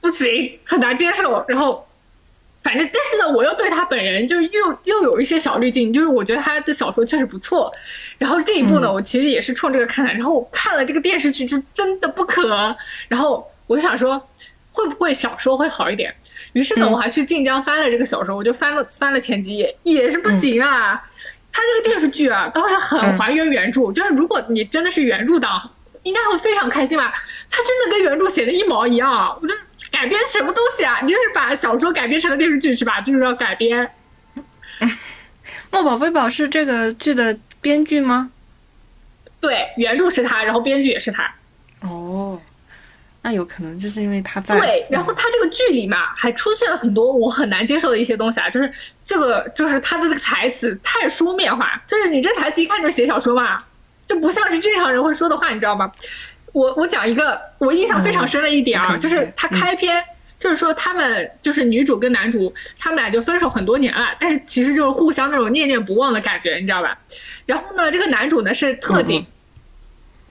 [0.00, 1.44] 不行，很难接受。
[1.48, 1.88] 然后，
[2.62, 7.72] 反正但是呢，我又对他本人就又又有一些小滤镜，就是我觉得他的小说确实不错。
[8.18, 10.12] 然后这一部呢，我其实也是冲这个看的。
[10.12, 12.76] 然后我看了这个电视剧，就真的不可。
[13.08, 14.28] 然后我就想说，
[14.72, 16.14] 会不会小说会好一点？
[16.56, 21.04] 于是呢，我还去晋江翻了这个小说，我就翻了翻了前几页，也是不行啊。
[21.52, 25.70] 他这个电视剧啊，倒是很还原原著，就是如果你真的是原著党，
[26.02, 27.12] 应该会非常开心吧。
[27.50, 29.54] 他真的跟原著写的一毛一样，我就
[29.90, 30.98] 改编什么东西啊？
[31.02, 33.02] 你就是把小说改编成了电视剧是吧？
[33.02, 33.90] 就是要改编。
[35.70, 38.30] 墨宝非宝是这个剧的编剧吗？
[39.42, 41.34] 对，原著是他，然后编剧也是他。
[43.26, 43.28] 哦。
[43.28, 48.72] 那有可能就是因为他在对，然后他这个剧里嘛，还出现了很多我很难接受的一些东西啊，就是
[49.04, 53.58] 这个就是他的这个台词太书面化，就是你这台词一看就写小说嘛，
[54.06, 55.90] 就不像是正常人会说的话，你知道吗？
[56.52, 60.02] 我我讲一个我印象非常深的一点啊，就是他开篇
[60.38, 66.96] 就是说他们就是女主跟男主他们俩就分手很多年了，但是其实就是互相那种念念不忘的感觉，你知道吧？
[67.44, 69.26] 然后呢，这个男主呢是特警，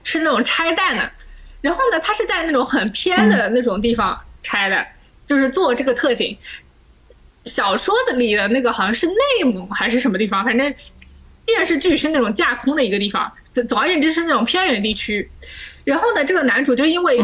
[0.02, 1.12] 是那种拆弹的。
[1.60, 4.86] 然后呢，他是在那种很偏的那种地方拆的，
[5.26, 6.36] 就是做这个特警。
[7.44, 10.74] 小说的里的那个好像是内蒙还是什么地方，反正
[11.44, 13.32] 电视剧是那种架空的一个地方。
[13.68, 15.28] 总而言之是那种偏远地区。
[15.84, 17.18] 然后呢，这个男主就因为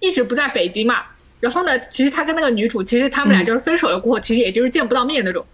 [0.00, 1.02] 一直不在北京嘛，
[1.40, 5.44] 然后呢，其实他跟那个女主其实他们俩就是分手了过后，其实也就是见不到面那种。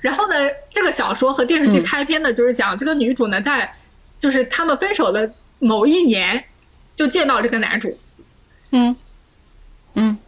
[0.00, 0.34] 然后呢，
[0.70, 3.72] 这个小说和电视剧开篇的就是讲这个女主呢在
[4.18, 6.44] 就是他们分手的某一年。
[6.96, 7.98] 就见到这个男主，
[8.70, 8.94] 嗯
[9.94, 10.18] 嗯，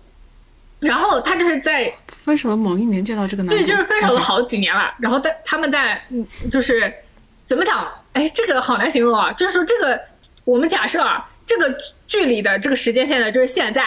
[0.80, 4.92] 然后他就是在分手的某一年见到这个男，对，就是分手了好几年了。
[4.98, 6.92] 然后在他们在，嗯，就是
[7.46, 7.86] 怎么讲？
[8.12, 9.32] 哎，这个好难形容啊。
[9.32, 10.00] 就是说，这个
[10.44, 11.74] 我们假设啊，这个
[12.06, 13.86] 剧里的这个时间线呢，就是现在。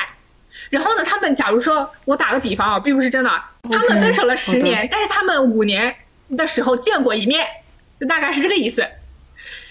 [0.70, 3.30] 然后呢，他们假如说我打个比方啊，并不是真的，
[3.72, 5.96] 他们分手了十年，但是他们五年
[6.36, 7.46] 的时候见过一面，
[8.00, 8.86] 就大概是这个意思。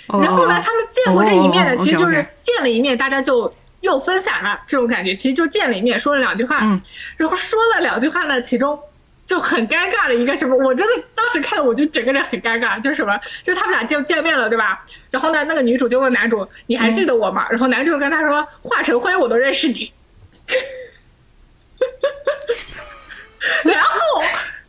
[0.08, 5.14] 然后呢，他们见过这一面呢，其实就是见了一面，大家就又分散了这种感觉。
[5.16, 6.80] 其实就见了一面，说了两句话，嗯
[7.16, 8.78] 然后说了两句话呢，其中
[9.26, 14.84] 就很尴尬的一个什么，我真的当时看我就整个人很尴尬，就是什么，就是他们俩就见面了，对吧？
[15.10, 19.92] 然后呢，那个女主就问男主：“你还记得我吗？”然后男主跟他说：“化成灰我都认识你。
[23.64, 23.90] ”然后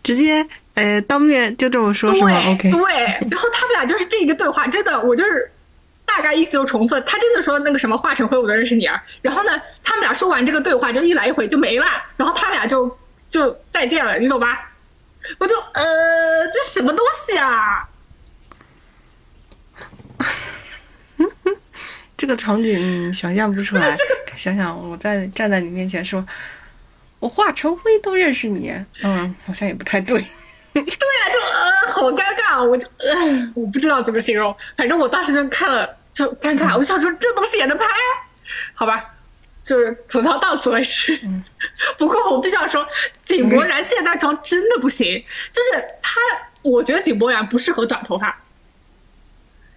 [0.01, 0.47] 直接
[0.77, 2.93] 呃当面就这么说，是吗？OK，对，
[3.29, 5.51] 然后他们俩就是这一个对话，真的，我就是
[6.05, 6.99] 大概意思就重复。
[6.99, 9.03] 他真的说那个什么化成灰我都认识你啊。
[9.23, 11.85] 然后呢，他们俩说完这个对话就一来一回就没了，
[12.15, 12.95] 然后他俩就
[13.29, 14.71] 就再见了，你懂吧？
[15.39, 17.89] 我就呃，这什么东西啊？
[22.15, 23.95] 这个场景、嗯想象不出来。
[23.95, 26.23] 这个想想我在站在你面前说，
[27.19, 28.71] 我化成灰都认识你，
[29.03, 30.23] 嗯，好像也不太对。
[30.83, 37.85] 对呀、就呃好尴尬，我就呃我不知道怎么形容，反正我当时就看了就尴尬，我就想说这东西也能拍，
[38.73, 39.03] 好吧，
[39.63, 41.19] 就是吐槽到此为止。
[41.97, 42.87] 不过我必须要说，
[43.25, 46.19] 井柏然现代装真的不行，就是他，
[46.61, 48.43] 我觉得井柏然不适合短头发。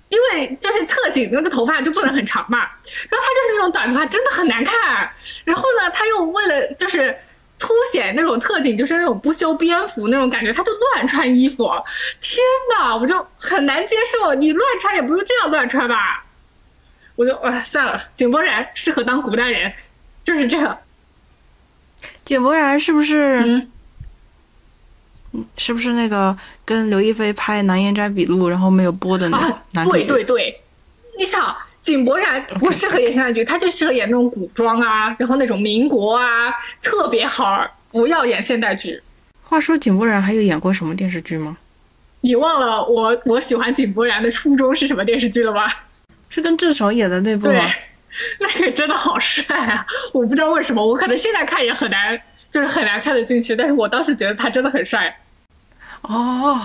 [0.09, 5.09] 因为就是特警那个头发就不能很长嘛，然后他就是那种短头发真的很难看，
[5.45, 7.17] 然后呢他又为了就是
[7.61, 11.71] 凸显那种特警就是那种不修边幅那种感觉，他就乱穿衣服，
[12.23, 12.43] 天
[12.75, 16.25] 呐，我就很难接受，你乱穿也不用这样乱穿吧，
[17.17, 19.71] 我就啊算了，井柏然适合当古代人，
[20.25, 20.79] 就是这样，
[22.25, 23.41] 井柏然是不是、
[25.33, 30.07] 嗯，是不是那个跟刘亦菲拍《南烟斋笔录》然后没有播的那个男主角？
[30.07, 30.61] 对对，
[31.19, 39.03] 你想井柏然不适合演现代剧，他就适合演那种古装啊，然后那种民国啊，特别好，不要演现代剧。
[39.43, 41.57] 话说井柏然还有演过什么电视剧吗？
[42.21, 45.67] 你忘了我我喜欢井柏然的初衷是什么电视剧了吗？
[46.29, 47.67] 是跟郑爽演的那部对吗？，
[48.39, 49.85] 那个真的好帅啊！
[50.13, 52.21] 我不知道为什么，我可能现在看也很难，
[52.53, 53.57] 就是很难看得进去。
[53.57, 55.19] 但是我当时觉得他真的很帅。
[56.03, 56.61] 哦，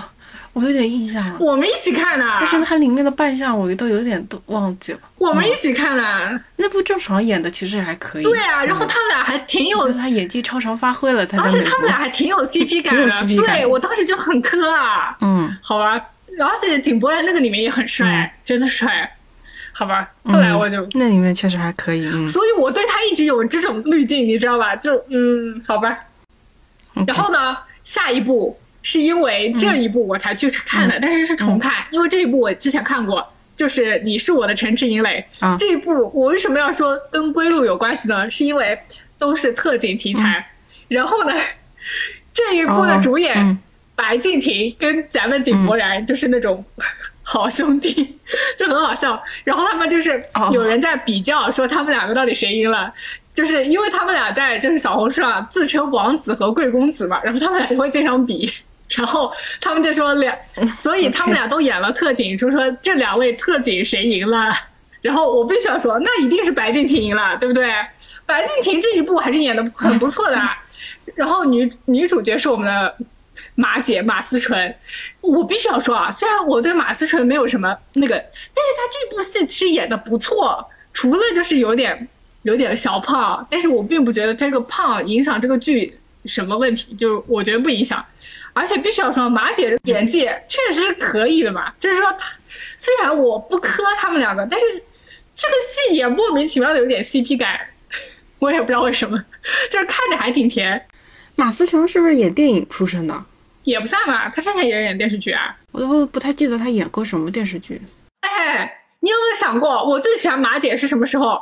[0.56, 4.98] 我有点印象了，我们一起看的，但是它里面的扮相我都有点都忘记了。
[5.18, 6.40] 我们一起看的。
[6.56, 8.24] 那部郑爽演的其实也还可以。
[8.24, 11.86] 对啊，然后嗯他们俩还挺有我觉得她演技超常发挥了，而且他们。
[11.86, 15.92] 俩还挺有 CP 感的，对我当时就很磕啊，嗯，好吧，
[16.40, 19.14] 而且井柏然那个里面也很帅，真的帅，
[19.72, 22.08] 好吧，后来我就，嗯那里面确实还可以。
[22.14, 24.74] 嗯，所以我对他一直有这种滤镜，你知道吧？
[24.74, 25.96] 就嗯，好吧。
[27.06, 33.32] 然后呢，下一部是因为这一部我才去看的，但是是重看，因为这一部我之前看过。
[33.56, 38.30] 就是你是我的城池营垒、啊这一部，我为什么要说跟归路有关系呢？
[38.30, 38.78] 是因为
[39.18, 40.46] 都是特警题材，
[40.88, 41.32] 然后呢，
[42.34, 43.58] 这一部的哦主演、嗯
[43.94, 46.62] 白敬亭跟咱们井柏然就是那种
[47.22, 48.18] 好兄弟，
[48.58, 49.18] 就很好笑。
[49.42, 52.92] 然后他们就是哦有人在比较说他们两个到底谁赢了，
[53.32, 58.52] 就是因为他们俩在就是小红书上自称王子和贵公子嘛，然后他们俩就会经常比。
[58.88, 60.36] 然后他们就说两，
[60.76, 64.52] 所以他们俩都演了特警，就说这两位特警谁赢了。
[65.02, 67.72] 然后我必须要说，那一定是白敬亭赢了，对不对？
[68.24, 70.40] 白敬亭这一部还是演的很不错的。
[71.14, 72.96] 然后女女主角是我们的
[73.54, 74.74] 马姐马思纯，
[75.20, 82.08] 我必须要说啊，虽然我对马思纯没有什么那个，但是她这部戏其实演的不错，除了就是有点
[82.42, 88.04] 有点小胖，但是我并不觉得这个胖影响这个剧什么问题，就是我觉得不影响。
[88.56, 92.34] 而且必须要说，马姐的演技确实是可以的嘛，就是说她
[92.78, 94.66] 虽然我不磕他们两个，但是
[95.36, 97.60] 这个戏也莫名其妙的有点 CP 感，
[98.38, 99.22] 我也不知道为什么，
[99.70, 100.82] 就是看着还挺甜。
[101.34, 103.24] 马思纯是不是演电影出身的？
[103.64, 105.54] 也不算吧，她之前也演电视剧啊。
[105.72, 107.78] 我都不太记得她演过什么电视剧。
[108.22, 111.38] 哎，你有没有想过，我最喜欢马姐是什么时候？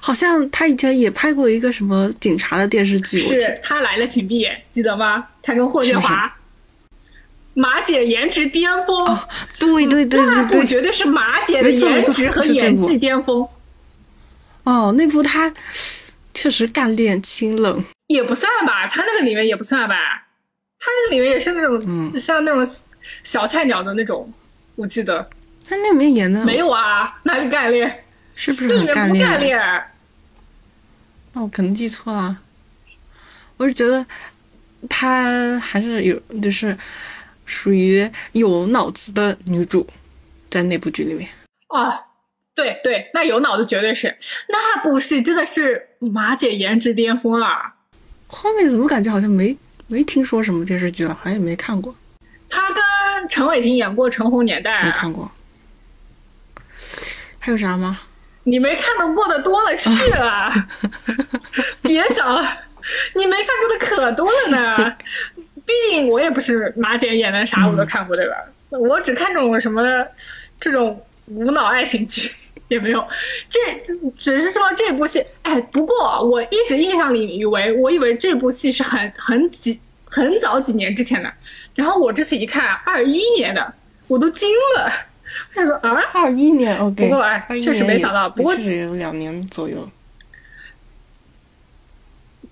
[0.00, 3.60] 好像她以前也拍过一个什么警察的电视剧，是得。
[3.62, 5.26] 她来了，请闭眼，记得吗？
[5.42, 6.32] 她跟霍建华，
[7.58, 9.18] 马姐颜值巅峰，
[9.58, 10.60] 对对对那对对。
[10.60, 13.48] 部绝对是马姐的颜值和演技巅峰，
[14.64, 15.50] 哦，那部她
[16.34, 17.82] 确实干练清冷。
[18.08, 19.96] 也不算吧，她那个里面也不算吧，
[20.78, 22.62] 她那个里面也是那种、嗯像那种
[23.24, 24.30] 小菜鸟的那种，
[24.74, 25.26] 我记得
[25.64, 28.04] 她那里面演的没有啊，哪里干练？
[28.34, 29.40] 是不是那里很面不干？
[29.40, 29.82] 练。
[31.32, 32.36] 那我可能记错了。
[33.56, 34.04] 我是觉得
[34.90, 36.76] 她还是有，就是
[37.46, 39.86] 属于有脑子的女主，
[40.50, 41.30] 在那部剧里面。
[41.68, 41.98] 啊，
[42.54, 44.14] 对对，那有脑子绝对是
[44.48, 47.74] 那部戏，真的是马姐颜值巅峰啊！
[48.26, 49.56] 后面怎么感觉好像没
[49.86, 51.94] 没听说什么电视剧了，好像也没看过，
[52.50, 55.30] 她跟陈伟霆演过《陈红年代》啊，没看过。
[57.38, 58.00] 还有啥吗？
[58.44, 60.52] 你没看的过的多了去了，
[61.82, 62.42] 别想了，
[63.14, 64.96] 你没看过的可多了呢。
[65.66, 68.36] 毕竟我也不是马姐演的啥我都看过对吧？
[68.70, 69.82] 我只看这种什么
[70.60, 72.30] 这种无脑爱情剧
[72.68, 73.06] 也没有，
[73.48, 73.60] 这
[74.16, 75.24] 只是说这部戏。
[75.42, 81.32] 哎，不过我一直印象里以为我以为这部戏是很很几很早几年之前的，
[81.74, 83.74] 然后我这次一看二一年的，
[84.08, 84.90] 我都惊了。
[85.52, 89.88] 他说啊，二一年 OK，不过哎，确实没想到，不过确实有两年左右。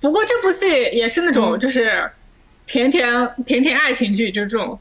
[0.01, 2.11] 不过这部戏也是那种就是
[2.67, 4.79] 甜甜甜甜爱情剧，就是这种。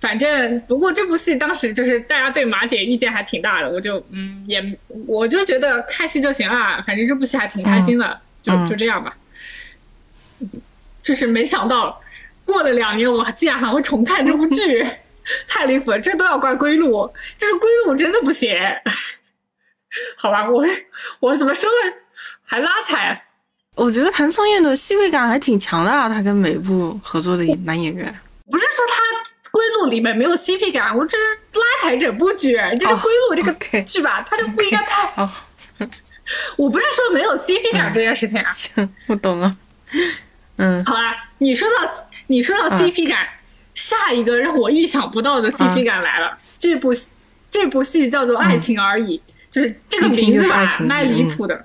[0.00, 9.16] 反正不过这部戏当时就是大家对马姐意见还挺大的，我就嗯也我就觉得看戏就行了，反正这部戏还挺开心的，就就这样吧。
[11.02, 12.00] 就是没想到
[12.44, 14.86] 过了两年，我竟然还会重看这部剧。
[15.46, 17.06] 太离谱了，这都要怪归路，
[17.38, 18.58] 就是归路真的不行。
[20.16, 20.64] 好吧，我
[21.20, 21.92] 我怎么说呢？
[22.42, 23.26] 还拉踩。
[23.76, 28.06] 我觉得谭松韵的戏味感还挺强的，啊，她跟每部合作的男演员。
[28.50, 32.52] 不是说他归路里面没有 CP 感，我这是拉踩整部剧。
[32.52, 35.28] 这个归路这个剧吧，他就不应该拍。
[36.56, 38.50] 我不是说没有 CP 感这件事情啊。
[38.52, 39.56] 行，我懂了。
[40.56, 41.74] 嗯，好啦，你说到
[42.26, 43.26] 你说到 CP 感。
[43.72, 46.92] 下一个让我意想不到的 CP 感来了，这部
[47.50, 49.16] 这部戏叫做《爱情而已》，
[49.50, 51.64] 就是这个名字吧，蛮离谱的。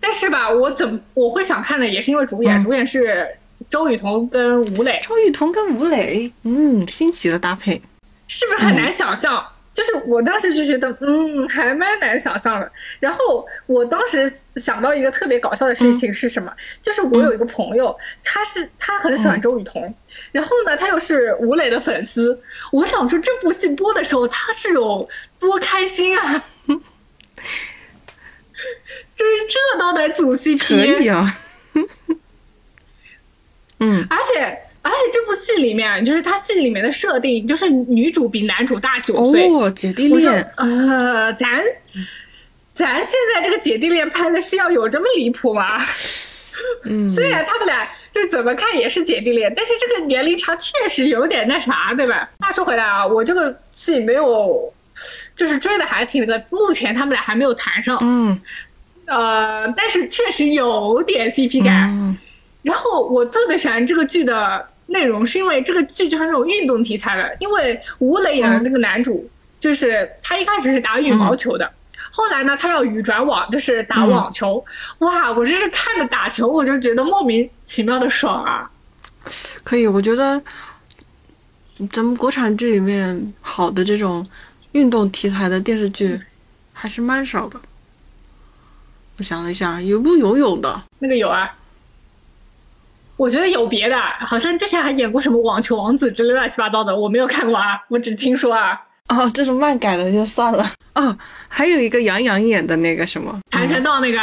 [0.00, 3.26] 但是吧，我怎么我会想看的，也是因为主演，主演是
[3.68, 4.98] 周雨彤跟吴磊。
[5.02, 7.80] 周雨彤跟吴磊，嗯，新奇的搭配，
[8.26, 9.46] 是不是很难想象？
[9.72, 12.70] 就是我当时就觉得，嗯，还蛮难想象的。
[12.98, 16.52] 然后我当时想到一个特别搞笑的事情是什么？
[16.82, 19.94] 就是我有一个朋友，他是他很喜欢周雨彤。
[20.32, 22.36] 然后呢，他又是吴磊的粉丝，
[22.72, 26.44] 我想说这部戏播的时候他是有多开心啊！
[29.20, 31.36] 就是这都得组 CP，可以啊。
[33.80, 34.40] 嗯，而且
[34.80, 40.52] 而且这部戏里面，就是他戏里面的设定，就是女主比男主大九岁，哦，姐弟恋。
[40.56, 41.62] 呃，咱
[42.72, 45.78] 咱现在这个姐弟恋拍的是要有这么离谱吗？
[46.84, 52.30] 嗯， 虽然他们俩就怎么看也是姐弟恋，但是这个年龄差确实有点那啥，对吧？
[52.38, 54.72] 话说回来啊，我这个戏没有，
[55.36, 58.38] 就是追的还挺那个，目前他们俩还没有谈上，嗯，
[59.10, 62.16] 呃，但是确实有点 CP 感。
[62.62, 71.70] 然后我特别喜欢这个剧的内容，是因为这个剧就是那种运动题材的，因为吴磊演的那个男主，就是他一开始是打羽毛球的。
[72.12, 74.64] 后来呢，他要羽转网，就是打网球。
[74.98, 78.70] 哇，我这是看着打球，我就觉得莫名其妙的爽啊！
[79.64, 80.42] 可以，我觉得
[81.90, 84.26] 咱们国产剧里面好的这种
[84.72, 86.20] 运动题材的电视剧
[86.72, 87.60] 还是蛮少的。
[89.20, 91.54] 我想了一下，有不游泳的那个有啊。
[93.18, 98.80] 我觉得有别的，好像之前还演过什么网球王子之类乱七八糟的，我没有看过啊，我只听说啊。
[99.08, 100.64] 哦，这是漫改的就算了。
[100.94, 101.14] 哦，
[101.48, 104.18] 还有一个杨洋演的那个什么跆拳道那个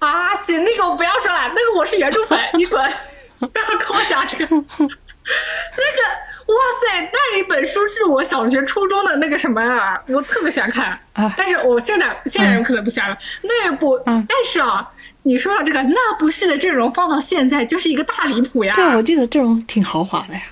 [0.00, 2.82] 啊，行，那个我不要说了，那个我是原著粉，你滚，
[3.38, 4.56] 不要跟我讲这个。
[4.56, 6.02] 那个，
[6.50, 11.32] 哇塞，那一本书是我小学、初中的那个什么啊，我特别喜欢看啊。
[11.36, 13.16] 但是我现在现在人可能不喜欢了。
[13.42, 14.90] 那部，但是啊，
[15.22, 18.74] 你说到这个那部戏的阵容放到现在就是一个大离谱呀。
[18.74, 20.42] 对，我记得阵容挺豪华的呀。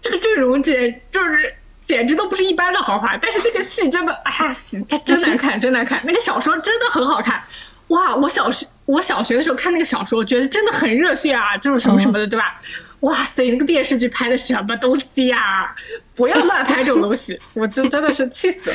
[0.00, 1.54] 这个阵容简就是
[1.86, 4.54] 简直都不是一般的豪华，但是那个戏真的， 哎呀，
[4.88, 6.00] 它真难看，真难看。
[6.04, 7.42] 那个小说真的很好看，
[7.88, 8.14] 哇！
[8.14, 12.60] 我小学我小学的时候看那个小说，我觉得真的很热血啊，就是什么什么的，对吧？
[13.00, 15.74] 哇塞，那个电视剧拍的什么东西呀？
[16.14, 18.72] 不要乱拍这种东西， 我就真的是气死。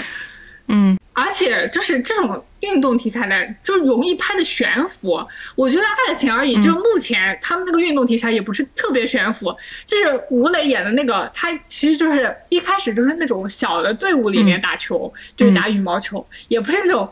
[0.68, 0.98] 嗯。
[1.18, 5.26] 而且就是这种运动题材的，就容易拍的悬浮。
[5.56, 9.56] 我觉得爱情而已，就目前他们那个运动题材也不是特别悬浮。
[9.86, 17.10] 就是吴磊演的那个，他其实就是一开始就是那种小的队伍里面打球，就是打羽毛球，也不是那种。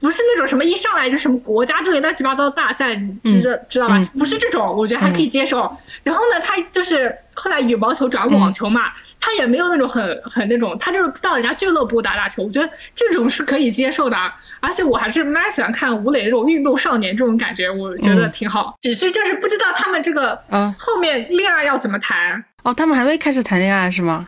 [0.00, 2.94] 不是那种什么一上来就什么国家队乱七八糟的大赛，
[3.24, 4.00] 知道知道吧？
[4.16, 5.76] 不是这种，我觉得还可以接受。
[6.04, 14.16] 然后呢，他就是后来羽毛球转网球嘛，他也没有那种很很那种，他就是到人家俱乐部打打球，我觉得这种是可以接受的。
[14.60, 18.76] 而且我还是蛮喜欢看吴磊这种运动少年这种感觉，我觉得挺好。
[18.80, 20.40] 只是就是不知道他们这个
[20.78, 22.44] 后面恋爱要怎么谈。
[22.62, 24.26] 哦，他们还没开始谈恋爱是吗？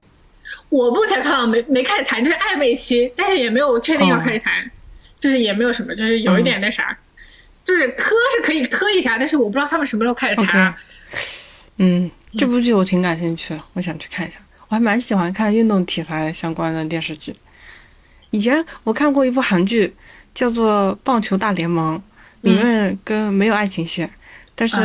[0.69, 4.53] 我目前看到没没开始谈，就是暧昧期，但是也没有确定要开始谈。
[5.21, 6.97] 就是也没有什么，就是有一点那啥，
[7.65, 10.75] 就是磕是可以磕一下，但是我不知道他们什么时候开始谈。
[11.77, 14.39] 嗯，这部剧我挺感兴趣的，我想去看一下。
[14.69, 17.35] 我还蛮喜欢看运动题材相关的电视剧，
[18.31, 19.93] 以前我看过一部韩剧，
[20.33, 21.99] 叫做《棒球大联盟》，
[22.43, 24.09] 里面跟没有爱情线，
[24.55, 24.77] 但是、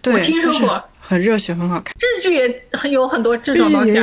[0.00, 1.92] 对，我听说过，很热血，很好看。
[2.00, 3.94] 日剧也很有很多这种东西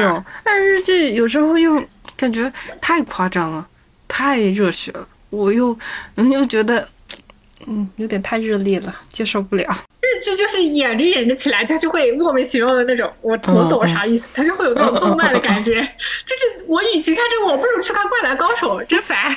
[0.44, 1.84] 但是日剧有时候又
[2.16, 3.68] 感觉太夸张了，
[4.08, 5.78] 太热血了，我又
[6.16, 6.88] 嗯又觉得
[7.66, 9.66] 嗯有点太热烈了，接受不了。
[10.00, 15.82] 日剧就是演着演着起来，它就会莫名其妙的那种，我嗯我懂啥意思，它就会有那种动漫的感觉。
[16.26, 19.36] 就是我与其看这个，我不如去看《灌篮高手》，真烦。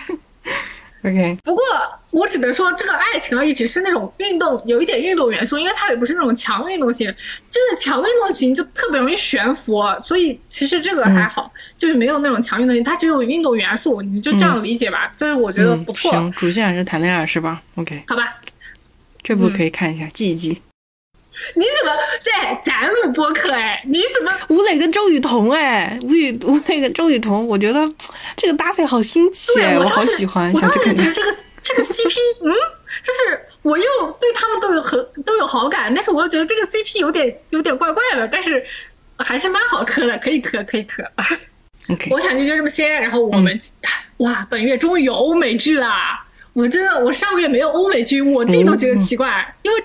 [1.02, 1.62] OK，不过
[2.10, 7.06] 我只能说，这个爱情而已，只是那种运动有一点运动元素，因为它也不是那种强运动型，
[7.50, 15.12] 就是强运动型就特别容易悬浮，所以其实这个还好，就是没有那种强运动型，它只有运动元素，你就这样理解吧。
[15.16, 18.36] 就是我觉得嗯不，错，行，主线还是谈恋爱是吧？OK，好吧？
[19.22, 20.60] 这部可以看一下，记一记。
[21.54, 21.92] 你怎么
[22.24, 23.82] 在咱录播客哎？
[23.86, 27.80] 你怎么吴磊跟周雨彤，哎，吴雨吴磊跟周雨彤，我觉得
[28.36, 31.32] 这个搭配好新奇，哎我好喜欢，我想去看看当时觉得。
[31.32, 32.52] 这个这个 CP，嗯，
[33.02, 33.84] 就是我又
[34.20, 38.64] 对他们都有很都有好感，但是我又觉得这个 CP 有点有点怪怪的，但是
[39.18, 41.02] 还是蛮好磕的，可以磕可以磕。
[41.88, 43.58] OK，国产剧就这么些，然后我们、
[44.18, 46.24] 哇，本月终于有欧美剧啦！
[46.52, 49.84] 我真的我上个月没有欧美剧，我自己都觉得奇怪，因为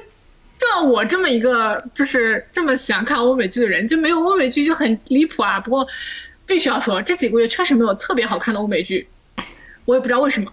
[0.61, 5.59] 照我这么一个就是这么喜欢看欧美剧的人，就没有欧美剧就很离谱啊。
[5.59, 5.87] 不过
[6.45, 9.07] 必须要说，这几个月确实没有特别好看的欧美剧，
[9.85, 10.51] 我也不知道为什么，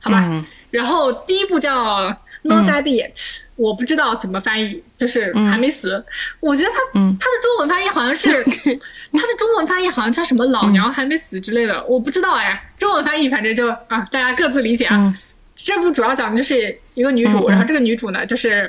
[0.00, 0.24] 好吧。
[0.26, 2.10] 嗯然后第一部叫
[2.42, 3.14] 《Not Dead Yet》，
[3.54, 6.04] 我不知道怎么翻译，就是还没死。
[6.40, 12.60] 我觉得它嗯它的中文翻译好像是 它的中文翻译好像叫什么“老娘还没死”之类的，我不知道哎。
[12.76, 14.96] 中文翻译反正就啊，大家各自理解啊。
[14.96, 15.16] 嗯
[15.54, 18.68] 这部主要讲的就是一个女主，然后这个女主呢，就是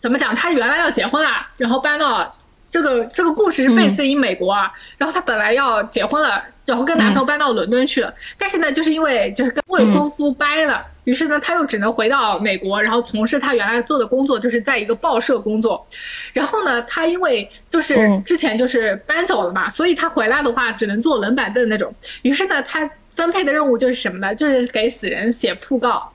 [0.00, 2.36] 怎么讲，她原来要结婚了，然后搬到
[2.70, 10.84] 这个这个故事是 base 于美国啊，然后她本来要结婚了，然后跟男朋友搬到伦敦去了，但是呢，就是因为就是跟未婚夫掰了。
[11.04, 15.86] 于是呢，她又只能回到美国，然后从事她原来做的工作，就是在一个报社工作。
[16.34, 21.90] 然后呢，她因为就是嗯之前就是搬走了嘛，所以她回来的话只能坐冷板凳那种。
[22.20, 24.34] 于是呢，她分配的任务就是什么呢？
[24.34, 26.12] 就是给死人写讣告。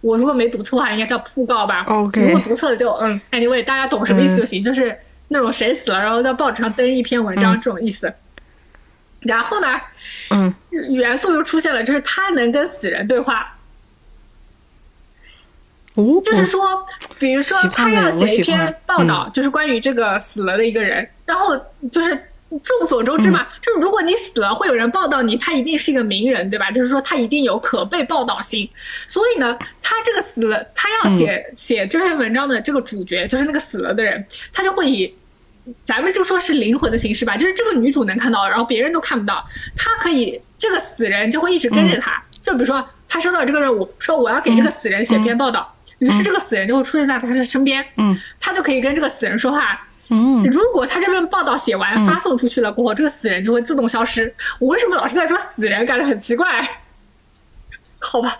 [0.00, 1.84] 我如果没读错的话，应该叫讣告吧。
[1.88, 4.96] OK 如果读错了就嗯，anyway，大家懂什么意思就行，就是
[5.28, 7.60] 那种谁死了，然后在报纸上登一篇文章、嗯。
[7.60, 8.12] 这种意思。
[9.20, 9.80] 然后呢，
[10.30, 10.54] 嗯。
[10.70, 13.56] 元素又出现了，就是他能跟死人对话，
[15.94, 16.86] 哦，就是说，
[17.18, 21.56] 比如说他要写一篇报道，就是关于这个死了的一个人，然后
[21.90, 22.24] 就是。
[22.62, 26.70] 众所周知嘛，嗯就是如果你死了，会有人报道你，他一定是一个名人，对吧？
[26.70, 28.68] 就是说他一定有可被报道性。
[29.06, 35.14] 所以呢，他这个死了，他要写、嗯写这篇文章的这个主角，就是那个死了的人，他就会以
[35.84, 39.44] 咱们就说是灵魂的形式吧，就是这个女主能看到，然后别人都看不到，
[39.76, 42.22] 他可以这个死人就会一直跟着他。
[42.42, 49.86] 就比如说他收到这个任务，说我要给这个死人写篇报道，于是这个死人就会出现在他的身边，嗯他就可以跟这个死人说话。
[50.10, 54.34] 嗯如果他这篇报道写完发送出去了过后，这个死人就会自动消失。
[54.58, 56.46] 我为什么老是在说死人，感觉很奇怪？
[57.98, 58.38] 好吧，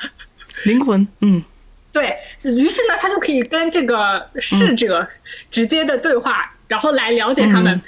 [0.65, 1.43] 灵魂，嗯
[1.93, 5.07] 对于是呢，他就可以跟这个逝者
[5.51, 7.81] 直接的对话，然后来了解他们。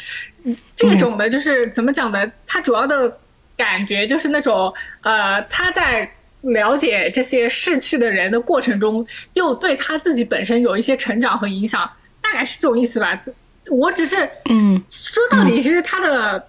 [0.74, 2.32] 这种的就是怎么讲呢？
[2.46, 3.18] 他主要的
[3.56, 4.72] 感觉就是那种
[5.02, 6.10] 呃，他在
[6.40, 11.88] 了解这些逝去的人的过程中，又对他自己本身有一些成长和影响，
[12.22, 13.22] 大概是这种意思吧。
[13.70, 16.44] 我只是嗯说到底，其实他的、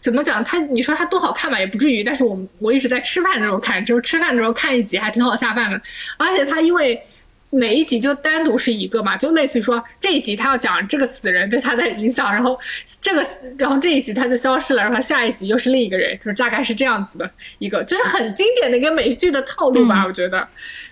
[0.00, 0.44] 怎么讲？
[0.44, 2.04] 他你说他多好看吧，也不至于。
[2.04, 5.80] 但是我我一直在吃饭的时候看，就是吃饭的时候看一集还挺好下饭的。
[6.18, 7.02] 而且他因为
[7.50, 12.58] 每一集就单独是一个嘛，就类似于说这一集他要讲这个死人对他的影响，然后
[13.00, 13.24] 这个
[13.56, 20.46] 然后这一集他就消失了，然后下一集又是另一个人，就是大概是这样子的一个，就是很经典的一个美剧的套路吧，我觉得。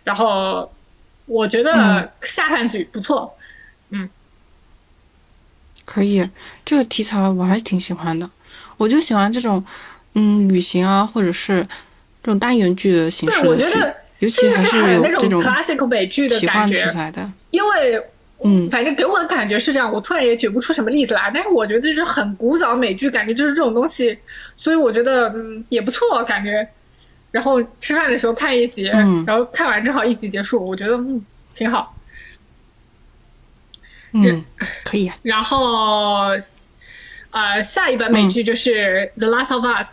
[0.04, 0.72] 然后
[1.26, 3.32] 我觉得下饭剧不错，
[5.84, 6.28] 可以，
[6.64, 8.28] 这个题材我还挺喜欢的，
[8.76, 9.64] 我就喜欢这种
[10.14, 11.62] 嗯旅行啊，或者是
[12.22, 18.02] 这种单元剧的形式，我的剧，觉得尤其还这个是很有那种这种 classic 美剧的感觉，材的，因为
[18.44, 18.68] 嗯。
[18.70, 24.16] 反正给我的感觉是这样，我突然也举不出什么例子来，但是我觉得就是很古早美剧，感觉就是这种东西，
[24.56, 26.66] 所以我觉得嗯也不错，感觉。
[27.30, 29.24] 然后吃饭的时候看一集，嗯。
[29.26, 31.24] 然后看完正好一集结束，我觉得嗯
[31.54, 31.91] 挺好。
[34.12, 34.44] 嗯，
[34.84, 36.28] 可以， 然后，
[37.30, 39.88] 呃，下一本美剧就是《The Last of Us》，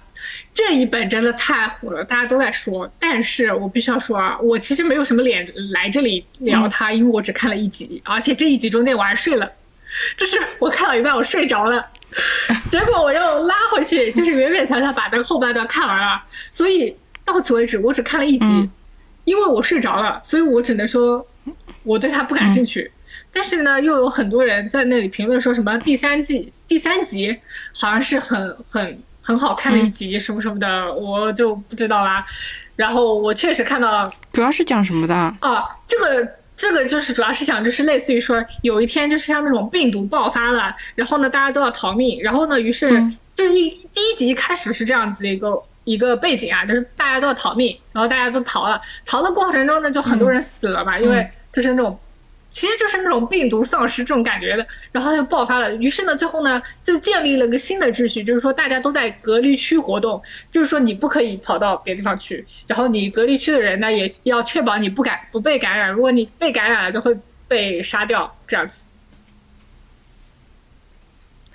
[0.53, 2.91] 这一本真的太火了，大家都在说。
[2.99, 9.49] 但是我必须要说啊，我其实没有什么脸来这里聊它，因为我只看了一集，而且这一集中间我还睡了，
[10.17, 11.85] 就是我看到一半我睡着了，
[12.69, 16.21] 结果我又拉回去，就是勉勉强强把那个后半段看完了。
[16.51, 16.93] 所以
[17.23, 18.69] 到此为止，我只看了一集，
[19.23, 21.25] 因为我睡着了，所以我只能说
[21.83, 22.91] 我对它不感兴趣。
[23.31, 27.37] 但是呢，又有很多人在那里评论说什么第三季第三集
[27.73, 32.25] 好像是很很很好看的一集什么什么的，我就不知道啦。
[32.75, 34.03] 然后我确实看到，
[34.33, 35.13] 主要是讲什么的？
[35.13, 36.27] 啊，这个
[36.57, 42.89] 这个就是主要是讲，就是类似于说有一天就是像那种病毒爆发了，然后呢大家都要逃命，然后呢于是
[43.35, 51.99] 就是一第一集一开始是这样子的一个一个背景啊，就是大家都要逃命，然后大家都逃了，逃的过程中呢就很多人死了嘛，因为就是那种。
[52.51, 55.73] 其实就是那种病毒丧尸这种感觉的，然后它就爆发了。
[55.75, 60.19] 于是呢，最后呢，就建立了个新的秩序，就是说大家都在隔离区活动，
[60.51, 62.43] 就是说你不可以跑到别的地方去。
[62.65, 65.91] 然后你隔离区的人呢，也要确保你不感不被感染。
[65.91, 67.15] 如果你被感染了，就会
[67.47, 68.85] 被杀掉，这样子。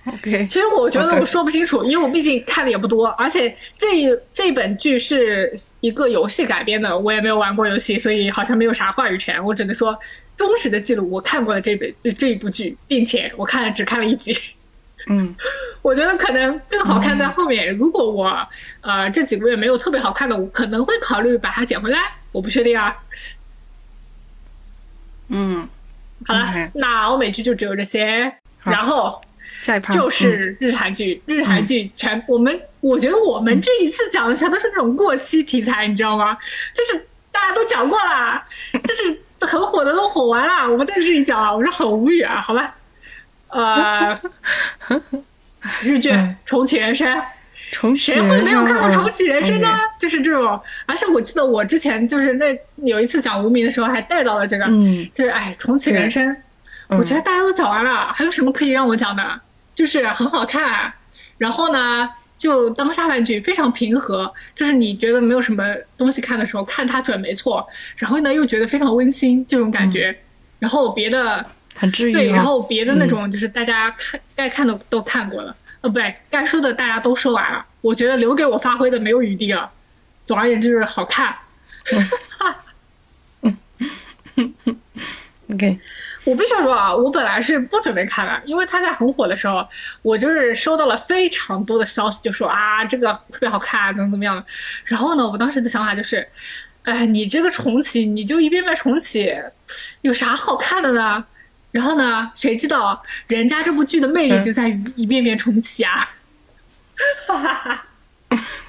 [0.06, 9.44] OK，其实我觉得我说不清楚，因为我毕竟看的也不多，而且这一这本剧是一个游戏改编的，我也没有玩过游戏，所以好像没有啥话语权。
[9.44, 9.98] 我只能说。
[10.36, 14.36] 忠实的记录我看过的这本这一部剧，并且我看了只看了一集。
[15.06, 15.34] 嗯，
[15.82, 17.76] 我觉得可能更好看在后面。
[17.76, 18.26] 如果我
[18.80, 21.98] 呃这几个月没有特别好看的，我可能会考虑把它捡回来。
[22.32, 22.96] 我不确定啊。
[25.28, 25.68] 嗯，
[26.26, 28.34] 好了，那欧美剧就只有这些。
[28.62, 29.20] 然后
[29.60, 36.36] 下一趴就是日韩剧，日韩剧全我们我觉得我们这一次讲的全都是那种过期题材，你知道吗？
[36.72, 39.20] 就是大家都讲过啦，就是。
[39.46, 42.74] 很火的都火完了，我们在这里讲了，我说很无语啊，好吧，
[43.48, 44.18] 呃，
[45.82, 46.10] 日剧
[46.44, 47.06] 《重启人生》，
[47.72, 49.68] 重谁会没有看过《重启人生》呢？
[49.98, 54.64] 就是这种，而且我记得我之前就是那有一次讲无名的时候还带到了这个，
[55.14, 56.28] 就是哎，《重启人生》，
[56.88, 59.40] 我觉得大家都讲完了，还有什么可以让我讲的？
[59.74, 60.92] 就是很好看，
[61.38, 62.08] 然后呢？
[62.36, 65.64] 就当下半句非常平和，就是你觉得没有什么
[65.96, 67.66] 东西看的时候，看它准没错。
[67.96, 70.14] 然后呢，又觉得非常温馨这种感觉。
[70.58, 72.12] 然后别的很治愈。
[72.12, 77.64] 对，然后别的那种就是大家看该看的都看过了，呃，不对，该说的大家都说完了。
[77.80, 79.70] 我觉得留给我发挥的没有余地了。
[80.26, 81.34] 总而言之，就是好看。
[85.52, 85.78] OK。
[86.24, 89.66] 我必须要说啊，我本来是不准备看的，因为他在很火的时候，
[90.00, 94.44] 我就是收到了非常多的消息，就说啊这个特别好看啊，怎么怎么样的。
[94.86, 96.26] 然后呢，我当时的想法就是，
[96.84, 99.34] 哎，你这个重启，你就一遍遍重启，
[100.00, 101.22] 有啥好看的呢？
[101.72, 106.08] 然后呢，谁知道人家这部剧的魅力就在于一遍遍重启啊！
[107.28, 107.84] 哈哈哈，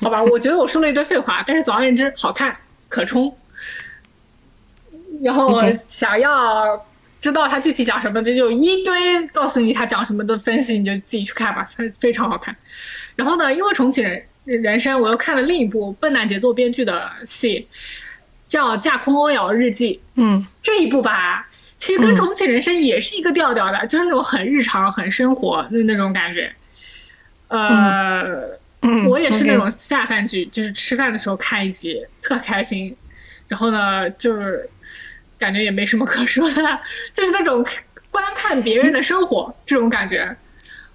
[0.01, 2.57] 好吧，我觉得我说了一堆废话，但是总而言之，好看
[2.89, 3.33] 可冲。
[5.23, 6.85] 然后想要。
[7.25, 12.55] 知道他具体讲什么，这就一堆告诉你他讲什么的分析，你就自己去看吧，非非常好看。
[13.15, 17.67] 然后呢，因为重启人人生，我又看了另一部笨蛋节奏编剧的戏，
[18.47, 19.99] 叫《架空欧瑶日记》。
[20.21, 21.49] 嗯，这一部吧，
[21.79, 26.53] 其实跟重启人生也是一个调调的，就是那种很日常、很生活的那种感觉。
[27.47, 28.59] 呃，
[29.09, 32.95] 我也是那种下饭剧，就是吃饭的时候看一集，特开心。
[33.47, 34.69] 然后呢，就是。
[35.37, 36.79] 感觉也没什么可说的，
[37.13, 37.65] 就是那种
[38.09, 40.35] 观看别人的生活 这种感觉，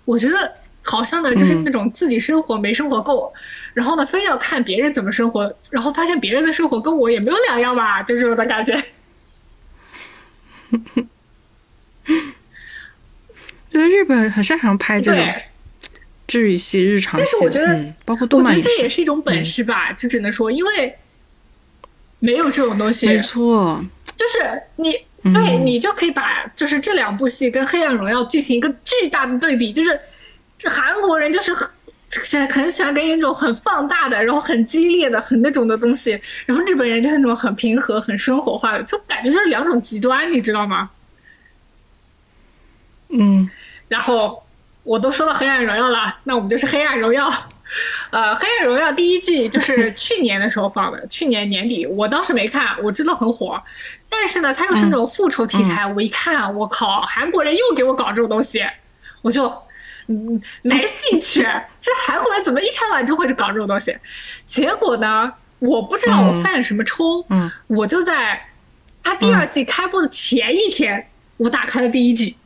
[0.05, 3.32] 我觉得好像呢，就是那种自己生活没生活够，
[3.74, 8.82] 然后呢，非要看别人怎么生活，然后发现别人的生活跟我也没有两样吧，就这种的感觉。
[13.70, 15.24] 对，日本很擅长拍这种
[16.26, 20.97] 治愈系、日常戏，但是我觉得，包括动漫我觉得，这也是一种本事吧，这只能说，因为
[22.18, 23.84] 没有这种东西，没错。
[24.21, 24.93] 就是你，
[25.33, 29.99] 对你就可以把就是这两部戏跟《黑暗荣耀》进行一个巨大的对比，就是
[30.59, 40.91] 这韩国人就是很很喜欢给你一种很放大的，然后很激烈的、很那种的东西，然后日本人就是那种很平和、很生活化的，就感觉就是两种极端，你知道吗？
[43.09, 43.49] 嗯，
[43.89, 44.45] 然后
[44.83, 47.27] 我都说到《黑暗荣耀》了，那我们就是《黑暗荣耀》。
[48.11, 53.62] 呃，《黑暗荣耀》第一季就是去年的时候放的，去年年底，我当时没看，我知道很火，
[54.09, 58.64] 但是呢，它又是那种复仇题材，我一看，我靠，韩国人又给我搞这种东西，
[59.23, 59.47] 我就
[60.09, 61.43] 嗯没兴趣。
[61.81, 63.97] 这韩国人怎么一天到晚就会搞这种东西？
[64.49, 68.49] 结果呢，我不知道我犯了什么抽，嗯，我就在
[69.03, 72.37] 他第二季开播的前一天，我打开了第一季，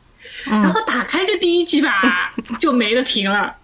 [0.45, 1.91] 然后打开这第一季吧，
[2.59, 3.55] 就没得停了。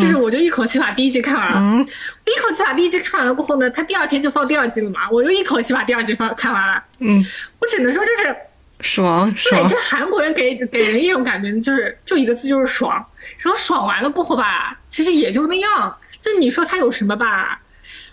[0.00, 1.84] 就是我就一口气把第一季看完了，
[2.26, 6.82] 一口气把第一季看完了过后呢，他第二天就放第二季了嘛，我又一口气把第二季放看完了。
[7.00, 7.24] 嗯，
[7.58, 8.36] 我只能说就是
[8.80, 9.62] 爽爽。
[9.62, 13.04] 对，就韩国人给给人一种感觉，就是就一个字就是爽。
[13.38, 15.96] 然后爽完了过后吧，其实也就那样。
[16.22, 17.60] 就你说他有什么吧，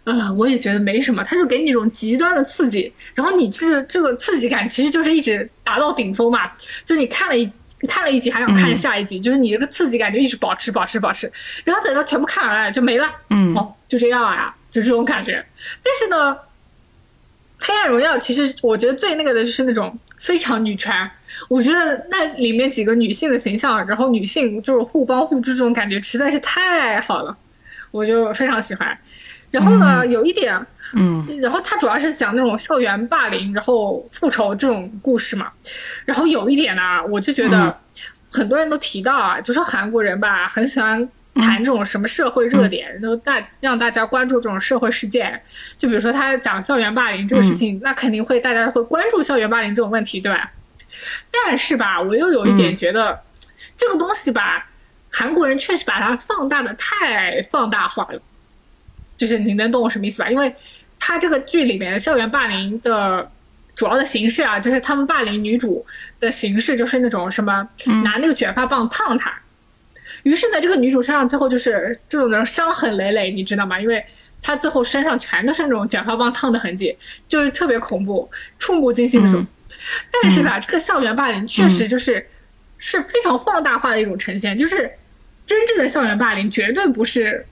[0.03, 6.51] 呃，我也觉得没什么，他就给你一种极端的刺激，然后你这这个刺激感其实就是一直达到顶峰嘛，
[6.85, 7.49] 就你看了一
[7.87, 11.31] 看了一集还想看下一集，就是你这个刺激感就一直保持保持保持，
[11.63, 15.43] 然后等到全部看完了就没了，嗯，哦，就这样啊，就这种感觉。
[15.83, 16.37] 但是呢，
[17.59, 20.93] 黑暗荣耀其实我觉得最那个的就是那种非常女权，
[21.49, 27.35] 我觉得那里面几个女性的形象，然后女性就是互帮互助这种感觉实在是太好了，
[27.89, 28.97] 我就非常喜欢。
[29.51, 30.57] 然后呢，有一点，
[30.95, 35.51] 嗯，然后它主要是讲那种校园霸凌，然后复仇这种故事嘛。
[36.05, 37.77] 然后有一点呢，我就觉得
[38.31, 45.41] 很多人都提到啊，就说韩国人吧，很喜欢谈这种什么社会热点，然后大让大家关注这种社会事件。
[45.77, 50.49] 就比如说他讲校园霸凌这个事情，那肯定会大家会关注校园霸凌这种问题，对吧？
[51.29, 53.19] 但是吧，我又有一点觉得
[53.77, 54.69] 这个东西吧，
[55.11, 58.21] 韩国人确实把它放大的太放大化了。
[59.21, 60.31] 就是你能懂我什么意思吧？
[60.31, 60.51] 因为
[60.99, 63.31] 他这个剧里面校园霸凌的
[63.75, 65.85] 主要的形式啊，就是他们霸凌女主
[66.19, 67.69] 的形式就是那种什么
[68.03, 69.31] 拿那个卷发棒烫她。
[70.23, 73.79] 于是呢，这个女主身上最后就是这种人伤痕累累，你知道吗？
[73.79, 74.03] 因为
[74.41, 76.97] 她最后身上全都是那种卷发棒烫的痕迹，
[77.27, 79.45] 就是特别恐怖、触目惊心那种。
[80.11, 82.27] 但是吧，这个校园霸凌确实就是
[82.79, 84.89] 是非常放大化的一种呈现，就是
[85.45, 87.45] 真正的校园霸凌绝对不是。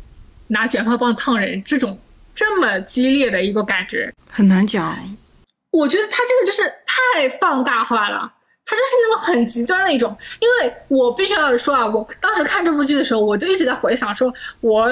[0.50, 1.98] 拿卷发棒烫人，这种
[2.36, 4.96] 这么激烈的一个感觉很难讲。
[5.72, 8.34] 我觉得他这个就是太放大化了，
[8.66, 10.18] 他就是那种很极端的一种。
[10.40, 14.92] 因为我必须要说啊，我当时看这部剧的时候，我就一直在回想，说我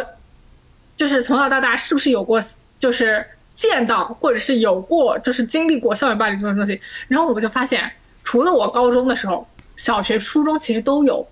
[0.96, 2.40] 就是从小到大是不是有过，
[2.80, 6.80] 就是见到或者是有过，就是经历过校园霸凌这种东西。
[7.08, 7.92] 然后我就发现，
[8.24, 11.28] 除了我高中的时候，小学、初中其实都有，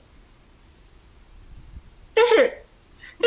[2.16, 2.52] 但是。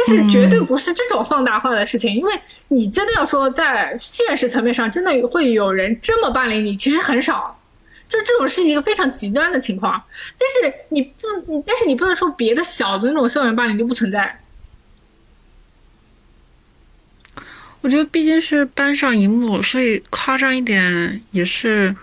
[0.07, 2.33] 但是绝对不是这种放大化的事情，因为
[2.69, 7.61] 你真的要说在现实层面上，真的会有人这么霸凌你，其实很少。
[8.09, 10.03] 就这种是一个非常极端的情况。
[10.39, 14.41] 但是你不，但是你不能说别的小的那种校园霸凌就不存在。
[17.81, 21.95] 我觉得毕竟是搬上荧幕，所以夸张一点也是。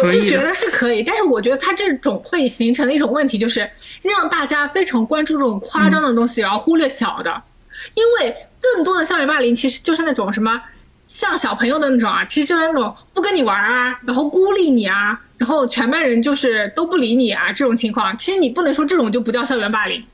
[0.00, 3.68] 我是觉得是可以，但是我觉得他这种会形成的一种问题，就是
[4.02, 7.42] 让大家非常关注这种夸张的东西，然后忽略小的。
[7.94, 10.62] 因为更多的校园霸凌其实就是那种什么
[11.06, 18.16] 像小朋友的那种啊，其实就是那种不跟你玩啊，然后孤立你啊，然后全班人就是都不理你啊这种情况。
[18.18, 20.04] 其实你不能说这种就不叫校园霸凌。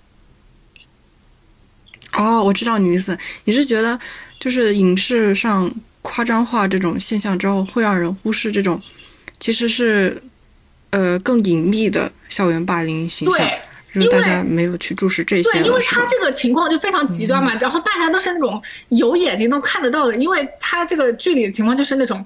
[2.12, 3.99] 哦，我知道你意思，你是觉得
[4.39, 5.70] 就是影视上
[6.01, 8.81] 夸张化这种现象之后，会让人忽视这种。
[9.41, 10.22] 其实是，
[10.91, 13.49] 呃，更隐秘的校园霸凌形象，
[13.95, 15.51] 因为大家没有去注视这些。
[15.53, 22.24] 对，因为他这个情况就非常极端嘛，然后大家都是那种有眼睛都看得到的，因为他这个剧里的情况就是那种，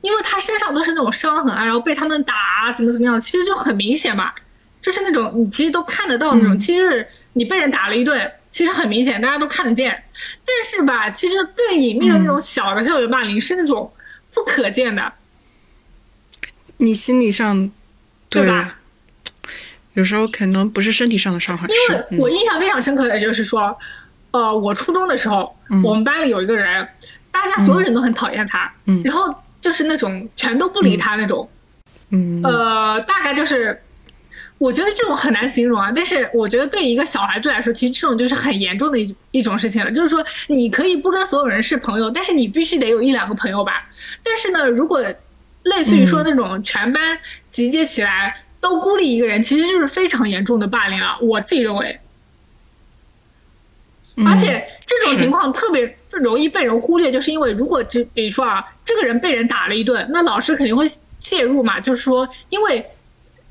[0.00, 4.32] 因为他身上都是那种伤痕啊，然后被他们打怎么怎么样，其实就很明显嘛，
[4.80, 10.02] 就是那种你其实都看得到那种，其实你被人打了一顿，其实很明显，大家都看得见。
[10.46, 13.92] 但是吧，其实更隐秘的那种小的校园霸凌是那种
[14.32, 15.12] 不可见的。
[16.82, 17.70] 你心理上，
[18.28, 18.76] 对吧？
[19.94, 21.68] 有时候可能不是身体上的伤害。
[21.68, 23.78] 因为我印象非常深刻的就是说，
[24.32, 26.86] 呃，我初中的时候，我们班里有一个人，
[27.30, 28.72] 大家所有人都很讨厌他，
[29.04, 31.48] 然后就是那种全都不理他那种。
[32.10, 32.42] 嗯。
[32.42, 33.80] 呃，大概就是，
[34.58, 35.92] 我觉得这种很难形容啊。
[35.94, 39.92] 但是我觉得对一个小孩子来说，其实这种就是很严重的一一种事情了。
[39.92, 43.88] 就是说，你可以不跟所有人是朋友，但是你必须得有一两个朋友吧。
[44.24, 45.04] 但是呢，如果
[45.64, 47.18] 类似于说那种全班
[47.50, 51.16] 集结起来都孤立一个人，其实就是非常严重的霸凌啊。
[51.20, 52.00] 我自己认为，
[54.26, 60.84] 而且这种情况特别容易被人忽略，就是因为如果就比如说啊，这个人被人打了一顿，那老师肯定会
[61.18, 61.78] 介入嘛。
[61.78, 62.84] 就是说，因为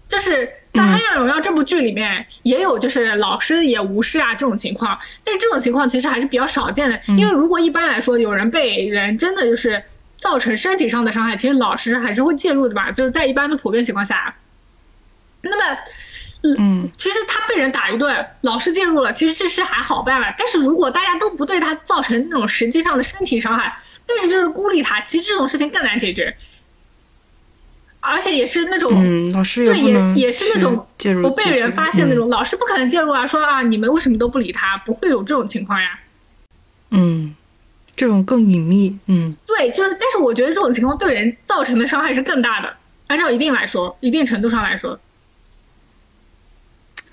[0.09, 6.99] 就是在《黑暗荣耀》这部剧里面也有，就是老师也无视啊这种情况，但这种情况其实还是比较少见的。
[7.17, 9.81] 因为如果一般来说有人被人真的就是。
[10.21, 12.91] 造成身体上的伤害，其实老师还是会介入的吧？
[12.91, 14.35] 就是在一般的普遍情况下，
[15.41, 15.77] 那么，
[16.43, 20.27] 嗯，其实他被人打一顿，老师介入了，其实这事还好办了。
[20.37, 26.37] 但是如果大家都不对他造成那种实际上的身体伤害，但是就是孤立他，其实这种事情更难解决，
[27.99, 30.87] 而且也是那种，嗯，老师对也也是那种
[31.23, 34.77] 不被人发现那种，老师不可能介入啊，说啊，你们为什么都不理他？
[34.85, 35.99] 不会有这种情况呀，
[36.91, 37.35] 嗯。
[37.95, 42.73] 这种更隐秘，嗯，对，就是，但是我觉得这种情况对人造成的伤害是更大的，
[43.07, 44.99] 按照一定来说，一定程度上来说，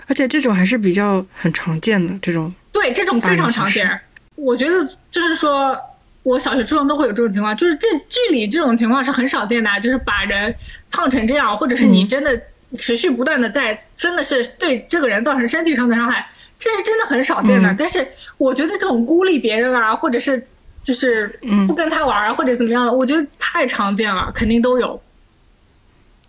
[0.07, 3.99] 而且这种还是比较很常见的这种，对，这种非常常见。
[4.35, 5.77] 我觉得就是说，
[6.23, 10.55] 我小学、初中都会有这种情况，就是这剧里这种情况是很少见的，就是把人
[10.89, 12.41] 烫成这样，或者是你真的
[12.77, 16.25] 持续不断的在，真的是对这个人造成身体上的伤害，
[16.57, 17.75] 这是真的很少见的。
[17.77, 18.07] 但是
[18.37, 20.41] 我觉得这种孤立别人啊，或者是
[20.83, 25.01] 就是不跟他玩或者怎么样的，我觉得太常见了，肯定都有。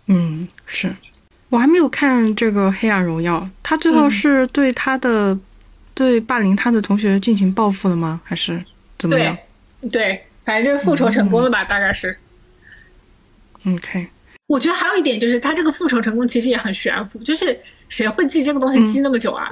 [0.07, 0.93] 嗯，是
[1.49, 5.37] 我还没有看这个《黑暗荣耀》，他最后是对他的
[5.93, 8.21] 对霸凌他的同学进行报复了吗？
[8.23, 8.63] 还是
[8.97, 9.37] 怎么样？
[9.91, 12.17] 对，反正就是复仇成功了吧，大概是。
[13.65, 14.07] OK，
[14.47, 19.51] 我觉得还有一点就是，他这个复仇成功其实也很悬浮，就是谁会记这个东西记那么久啊？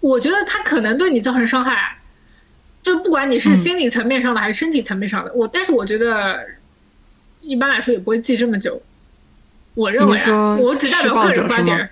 [0.00, 1.96] 我觉得他可能对你造成伤害，
[2.88, 6.40] 就不管你是心理层面上的还是身体层面上的，我但是我觉得
[7.42, 8.80] 一般来说也不会记这么久。
[9.74, 11.90] 我认为啊，我只代表个人观点。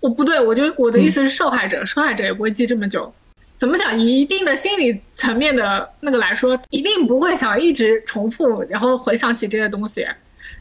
[0.00, 3.14] 我不对，我觉得我的意思是受害者，受害者也不会记这么久。
[3.56, 3.96] 怎么讲？
[3.96, 10.04] 以一定的心理层面的那个来说，一定不会想一直重复，然后回想起这些东西。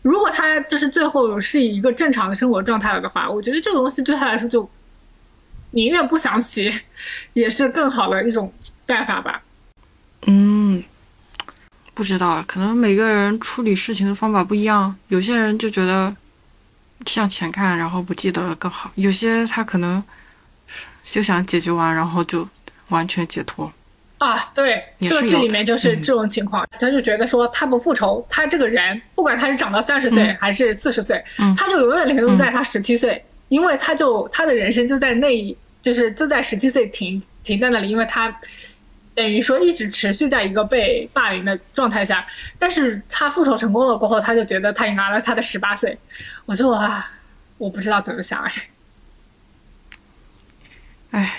[0.04, 4.70] 如果他就是最后是以一个正常的生活状态了的话，我觉得这个东西对他来说就
[5.72, 6.72] 宁愿不想起，
[7.34, 8.54] 也是更好的一种
[8.86, 9.44] 办法吧。
[10.28, 10.84] 嗯，
[11.94, 14.96] 不知道，可能每个人处理事情的方法不一样。
[15.08, 16.16] 有些人就觉得
[17.06, 20.04] 向前看，然后不记得更好；有些他可能
[21.04, 22.48] 就想解决完，然后就。
[22.90, 23.70] 完全解脱
[24.18, 24.50] 啊！
[24.56, 31.22] 对，这个剧里面就是这种情况，他就觉得说他不复仇，他这个人不管他是长到三十岁还是四十岁，
[31.58, 38.34] 他就永远停留在他十七岁，因为他就他的人生就在那，就是就在十七岁停停在那里，因为他
[39.18, 42.24] 等于说一直持续在一个被霸凌的状态下，
[42.60, 45.98] 但是他复仇成功了过后，他就觉得他迎来了他的十八岁。
[46.46, 47.10] 我就啊，
[47.58, 48.52] 我不知道怎么想哎，
[51.10, 51.34] 哎。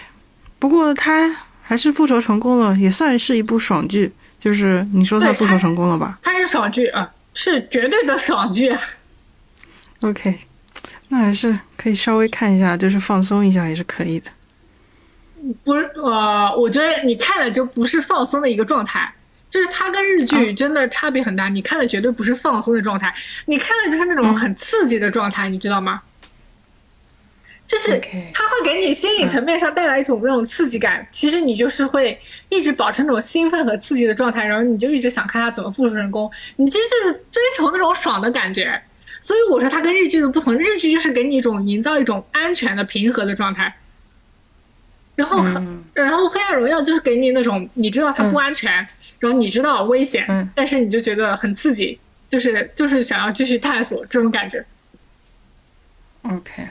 [0.59, 4.13] 不过他还是复仇成功了，也算是一部爽剧。
[4.41, 6.19] 就是你说他复仇成功了吧？
[6.21, 8.77] 他是爽剧啊，是绝对的爽剧。
[10.01, 10.37] OK，
[11.11, 14.29] 那还是可以稍微看一下，就是放松一下也是可以的。
[15.65, 19.13] 不是，呃，我觉得你看的就不是放松的一个状态，
[19.51, 21.49] 就是它跟日剧真的差别很大。
[21.49, 23.15] 你看的绝对不是放松的状态，
[23.47, 26.03] 你看的就是那种很刺激的状态，你知道吗？
[27.67, 28.01] 就是
[28.33, 32.19] 它会给你心理层面上带来一种那种刺激感，其实你就是会
[32.49, 38.81] 一直保持那种兴奋和刺激的状态，然后你就一直想看他怎么复仇成功，你其实就是追求那种爽的感觉。
[39.21, 43.77] 所以我说它跟日剧的不同，日剧就是给你一种营造一种安全的平和的状态，
[45.19, 45.43] 然后
[45.95, 48.73] 然后黑暗荣耀就是给你那种你知道它不安全，
[49.19, 51.99] 然后你知道危险，但是你就觉得很刺激，
[52.31, 54.65] 就是就是想要继续探索这种感觉。
[56.23, 56.69] OK。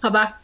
[0.00, 0.40] 好吧，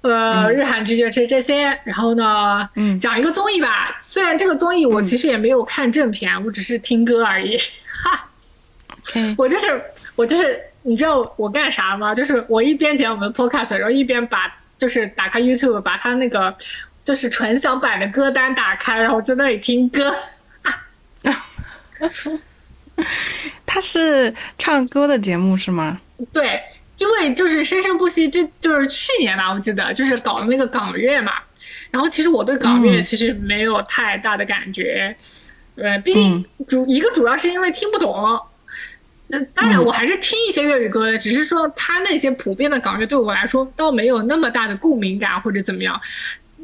[0.00, 1.78] 呃，日韩剧就是这些。
[1.84, 3.96] 然后呢，嗯，讲一个综艺吧。
[4.00, 7.56] 虽然这个综艺我其实也没有看正片，我只是听歌而已。
[8.02, 8.28] 哈，
[9.38, 9.80] 我就是
[10.16, 12.12] 我就是，你知道我干啥吗？
[12.12, 14.52] 就是我一边剪我们的 podcast，然后一边把
[14.82, 16.52] 就是打开 YouTube，把他那个
[17.04, 20.12] 就是纯享版的歌单打开，然后在那里听歌。
[23.64, 26.00] 他是唱歌的节目是吗？
[26.32, 26.60] 对。
[26.98, 31.32] 因为就是生生不息，这就是去年吧，我记得就是搞的那个港乐嘛。
[31.92, 35.16] 然后其实我对港乐其实没有太大的感觉，
[35.76, 38.12] 呃，毕竟主一个主要是因为听不懂。
[39.32, 46.00] 那当然我还是听一些粤语歌的，只是说他那些普遍的港乐对我来说倒没有那么大的共鸣感或者怎么样。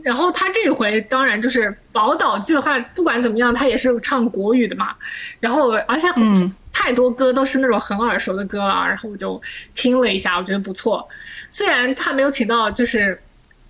[0.05, 4.95] 然后他这一回当然就是宝岛计划，不管怎么样，他也是唱国语的嘛。
[5.41, 6.55] 然后而且很。
[6.71, 9.43] 太多歌都是那种很耳熟的歌了，然后我就
[9.75, 11.09] 听了一下，我觉得不错。
[11.51, 13.21] 虽然他没有请到，就是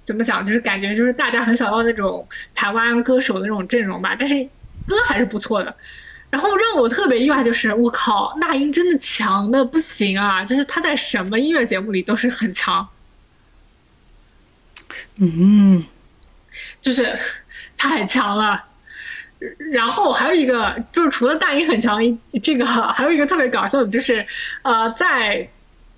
[0.05, 4.35] 怎么讲，就是感觉就是大家很想要那种台湾歌手的那种阵容吧，但是
[4.87, 5.75] 歌还是不错的。
[6.31, 10.45] 然后让我特别意外就是，我靠，那英真的强的不行啊！
[10.45, 12.87] 就是她在什么音乐节目里都是很强。
[15.17, 15.85] 嗯，
[16.83, 17.13] 就是
[17.77, 18.65] 太强了。
[19.71, 21.99] 然后还有一个就是，除了大英很强，
[22.43, 24.27] 这个还有一个特别搞笑的，就是，
[24.63, 25.49] 呃，在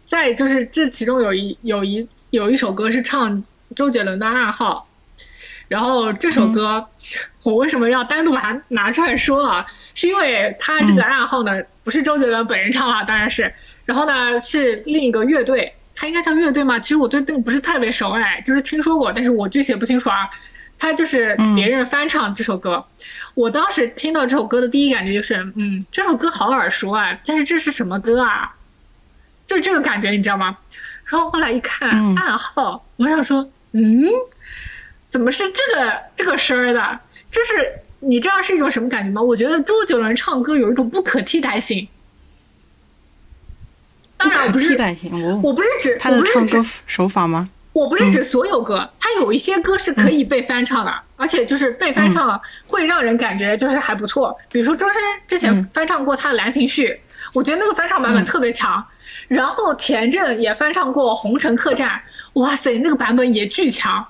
[0.04, 3.42] 在就是这其中有一有一有一首歌是唱
[3.74, 4.86] 周杰伦的《暗号》，
[5.70, 6.84] 然后这首歌
[7.44, 9.64] 我为什么要单独把它拿出来说啊？
[9.94, 13.54] 是因为他这个暗号呢不是周杰伦本人唱啊，当然是，
[13.84, 16.76] 然后呢是另一个乐队，它应该叫乐队吗？
[16.80, 20.28] 其实我对那个不是特别熟哎，就是听说过，但是我具体不清楚啊。
[20.76, 22.84] 他就是别人翻唱这首歌，
[23.34, 28.52] 我当时听到这首歌的第一感觉就是，嗯，这首歌好耳熟啊，但是这是什么歌啊？
[29.46, 30.56] 就这个感觉，你知道吗？
[31.04, 34.08] 然后后来一看暗号，我想说，嗯，
[35.10, 37.00] 怎么是这个这个声儿的？
[37.30, 39.20] 就是你知道是一种什么感觉吗？
[39.20, 41.86] 我觉得周杰伦唱歌有一种不可替代性。
[44.16, 47.48] 当然，我不是替代性，我我不是指他的我不是指唱歌手法吗？
[47.72, 54.36] 我不是指所有歌，它有一些歌是可以被翻唱的，而且就是被翻唱了会让人感觉就是还不错。
[54.50, 56.88] 比如说周深之前翻唱过他的《兰亭序》，
[57.32, 58.84] 我觉得那个翻唱版本特别强。
[59.28, 61.88] 然后田震也翻唱过《红尘客栈》，
[62.40, 64.04] 哇塞，那个版本也巨强。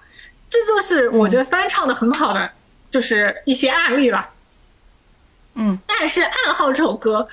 [0.51, 2.51] 这就是我觉得翻唱的很好的，
[2.91, 4.31] 就是一些案例了。
[5.55, 7.29] 嗯，但是《暗号》这首歌，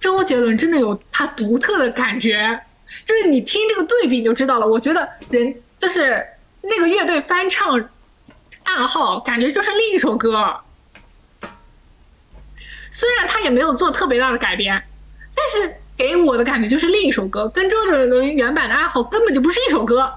[0.00, 2.60] 周杰伦真的有他独特的感觉。
[3.04, 4.66] 就是你听这个对比你就知道了。
[4.66, 6.24] 我觉得人就是
[6.62, 7.78] 那个乐队翻唱
[8.62, 10.56] 《暗号》，感觉就是另一首歌。
[12.90, 14.82] 虽然他也没有做特别大的改编，
[15.34, 20.10] 但是给我的感觉就是另一首歌，跟周杰伦原版的《暗号》根本就不是一首歌。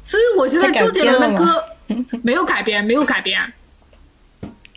[0.00, 1.64] 所以我觉得周杰伦的歌
[2.22, 3.52] 没有改编，没有改编，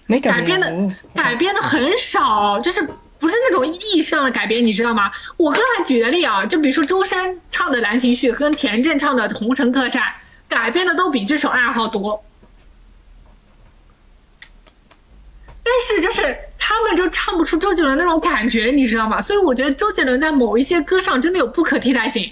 [0.07, 2.87] 没改编的改编的很少，就是。
[3.19, 5.09] 不是那种意义上的改编，你知道吗？
[5.37, 10.03] 我刚才举的例啊，就比如说周深唱的《兰亭序》跟田震唱的《红尘客栈》，
[10.47, 12.23] 改编的都比这首《爱好》多。
[15.63, 19.19] 但是就是他们就唱不出周杰伦那种感觉，你知道吗？
[19.19, 22.31] 所以我觉得周杰伦在某一些歌上真的有不可替代性。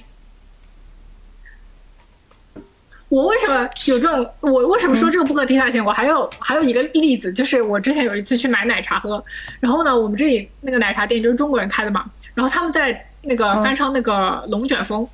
[3.10, 4.34] 我为什么有这种？
[4.42, 5.84] 我为什么说这个不可替代性？
[5.84, 9.24] 我还有还有一个例子，就是我之前有一次去买奶茶喝，
[9.60, 14.14] 然后呢，我们这里那个奶茶店就是中国人开的嘛，然后他们在那个翻唱那个
[14.50, 15.08] 《龙卷风》，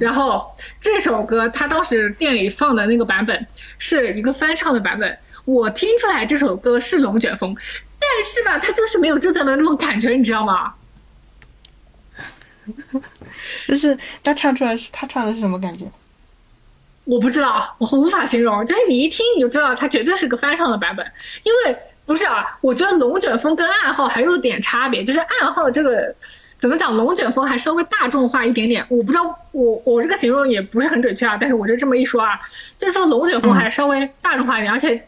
[0.00, 0.50] 然后
[0.80, 3.46] 这首歌他当时店里放的那个版本
[3.78, 7.54] 是一个翻唱的版本，我听出来这首歌是《龙卷风》，
[7.98, 10.74] 但是吧，他就是没有周杰伦那种感觉，你知道吗？
[13.68, 15.84] 就是他唱出来是他唱的是什么感觉？
[17.08, 18.64] 我不知道，我无法形容。
[18.66, 21.04] 就是你一听你就知道，它绝对是个翻唱的版本。
[21.42, 25.02] 因为不是啊，我觉得《龙卷风》跟《暗号》还有点差别。
[25.02, 26.14] 就是《暗号》这个
[26.58, 28.84] 怎么讲，《龙卷风》还稍微大众化一点点。
[28.90, 31.38] 我不知道，我我这个形容也不是很准确啊。
[31.40, 32.38] 但是我就这么一说啊，
[32.78, 35.02] 就是说《龙卷风》还稍微大众化一点，而且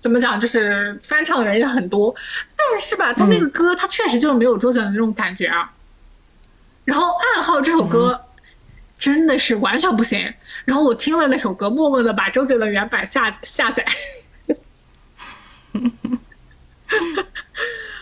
[0.00, 2.14] 怎么讲，就是翻唱的人也很多。
[2.56, 5.72] 但是吧，他那个歌，他确实就是没有周杰伦那种感觉啊。
[6.84, 8.20] 然后《暗号》这首歌。
[9.00, 10.32] 真的是完全不行。
[10.64, 13.84] 然后我听了那首歌，默默的把周杰伦原版下下载。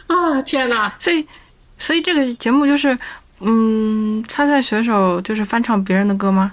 [0.08, 0.92] 啊天哪！
[0.98, 1.26] 所以，
[1.78, 2.98] 所以这个节目就是，
[3.40, 6.52] 嗯，参赛选手就是翻唱别人的歌吗？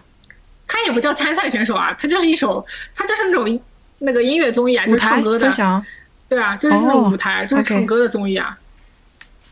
[0.68, 3.60] 他也不叫参赛选手啊，他就是一首，他就是那种
[4.00, 5.40] 那个音乐综艺啊，就是唱歌的。
[5.40, 5.84] 分享。
[6.30, 8.58] 对啊，就是那种舞台，就是唱歌的综艺啊。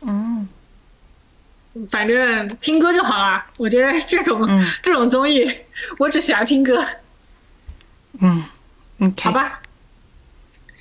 [0.02, 0.48] 嗯。
[1.90, 4.46] 反正听歌就好了，我觉得这种
[4.82, 5.50] 这种综艺，
[5.98, 6.84] 我只喜欢听歌。
[8.20, 8.44] 嗯
[9.20, 9.60] 好吧。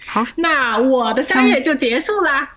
[0.06, 2.54] 好，那我的三月就结束啦。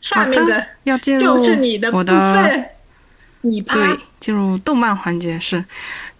[0.00, 2.70] 下面的要进入就是你的部分，
[3.40, 5.64] 你对进入动漫环节是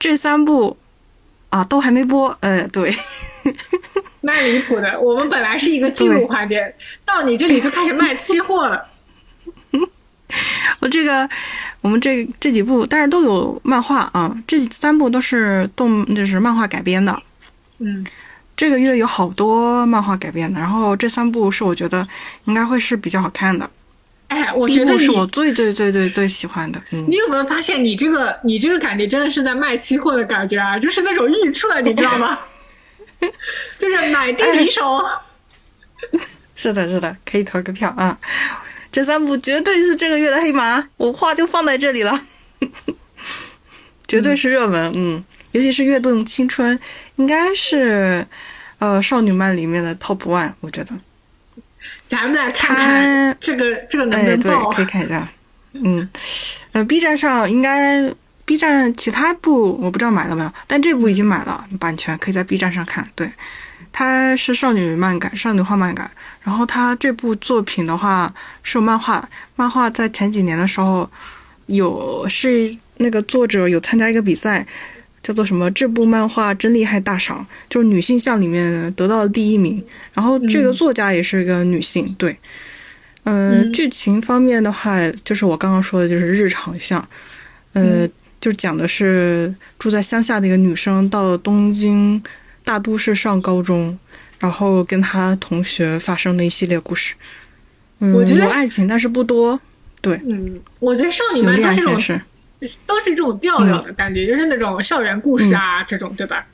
[0.01, 0.77] 这三部
[1.51, 2.93] 啊都还没播，呃，对，
[4.23, 4.99] 蛮离谱的。
[4.99, 8.85] 我们本来是一个记录环节，到你这里就开始卖期货了。
[10.81, 11.29] 我这个，
[11.81, 14.35] 我们这这几部，但是都有漫画啊。
[14.47, 17.23] 这三部都是动，就是漫画改编的。
[17.79, 18.07] 嗯，
[18.57, 22.07] 这个月有好多漫画改编的，然后这三部是我觉得
[22.45, 23.69] 应该会是比较好看的。
[24.29, 26.83] 哎，我觉得是我最最最最最喜欢的。
[26.93, 30.79] 嗯，你有没有发现，你这个你这个感觉真的是在卖期货的感觉啊？
[30.79, 32.39] 就是那种预测，你知道吗？
[33.79, 35.05] 就是买定离手。
[36.57, 38.19] 是的，是的，可以投个票啊。
[38.95, 42.21] 这三部绝对是这个月的黑马，我话就放在这里了，
[44.07, 46.79] 绝对是热门，嗯，尤其是《跃动青春》，
[47.17, 48.25] 应该是
[48.79, 50.93] 呃少女漫里面的 top one，我觉得。
[52.07, 54.71] 咱们来看看这个这个能不能爆？
[54.71, 55.29] 对，可以看一下。
[55.73, 56.09] 嗯，
[56.71, 58.09] 呃，B 站上应该
[58.45, 63.11] B 站其他部我不知道买了没有，但这部已经买了版权，可以在 B 站上看。
[63.17, 63.29] 对。
[63.97, 66.11] 它是少女漫改，少女画漫改。
[66.45, 68.33] 然后他这部作品的话
[68.63, 69.27] 是漫画，
[69.57, 71.11] 漫画在前几年的时候
[71.67, 74.67] 有是那个作者有参加一个比赛，
[75.23, 75.71] 叫做什么？
[75.71, 79.83] 这部漫画真厉害大赏，就是女性向里面得到了第一名。
[80.13, 82.37] 然后这个作家也是一个女性，对。
[83.23, 87.09] 嗯，剧情方面的话，就是我刚刚说的，就是日常向，
[87.73, 88.07] 呃，
[88.39, 92.23] 就讲的是住在乡下的一个女生到东京。
[92.67, 93.99] 大都市上高中，
[94.45, 97.15] 然后跟他同学发生的一系列故事。
[98.01, 99.59] 嗯，有爱情，但是不多。
[100.03, 102.21] 对，嗯，我觉得少女漫都是这种，
[102.85, 106.45] 都是这种调调的感觉，就是那种校园故事啊，这种对吧？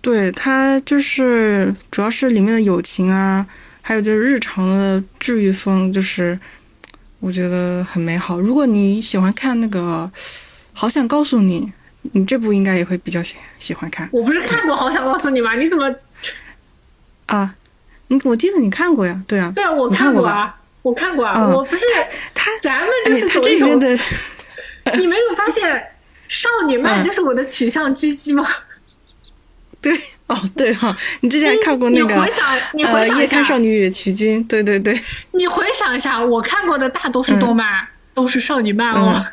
[0.00, 3.46] 对它就是主要是里面的友情啊，
[3.82, 6.36] 还有就是日常的治愈风，就是
[7.20, 8.40] 我觉得很美好。
[8.40, 10.10] 如果你喜欢看那个，
[10.72, 11.72] 好想告诉你，
[12.10, 14.08] 你这部应该也会比较喜喜欢看。
[14.12, 15.54] 我不是看过《好想告诉你》吗？
[15.54, 15.88] 你怎么
[17.30, 17.54] 啊？
[18.08, 19.22] 你我记得你看过呀？
[19.26, 20.26] 对啊，对啊，我看过？
[20.26, 21.84] 啊，我看过啊，嗯我不是
[22.34, 23.98] 他咱们就是走一种，这里面
[24.84, 25.86] 的你没有发现
[26.28, 28.46] 少女漫嗯就是我的取向狙击吗？
[29.80, 34.98] 对哦对哈、你之前还看过那个你回想，你呃《回想一下少女与取经》，对对对，
[35.32, 39.24] 你回想一下，我看过的大多数动漫都是少女漫哦。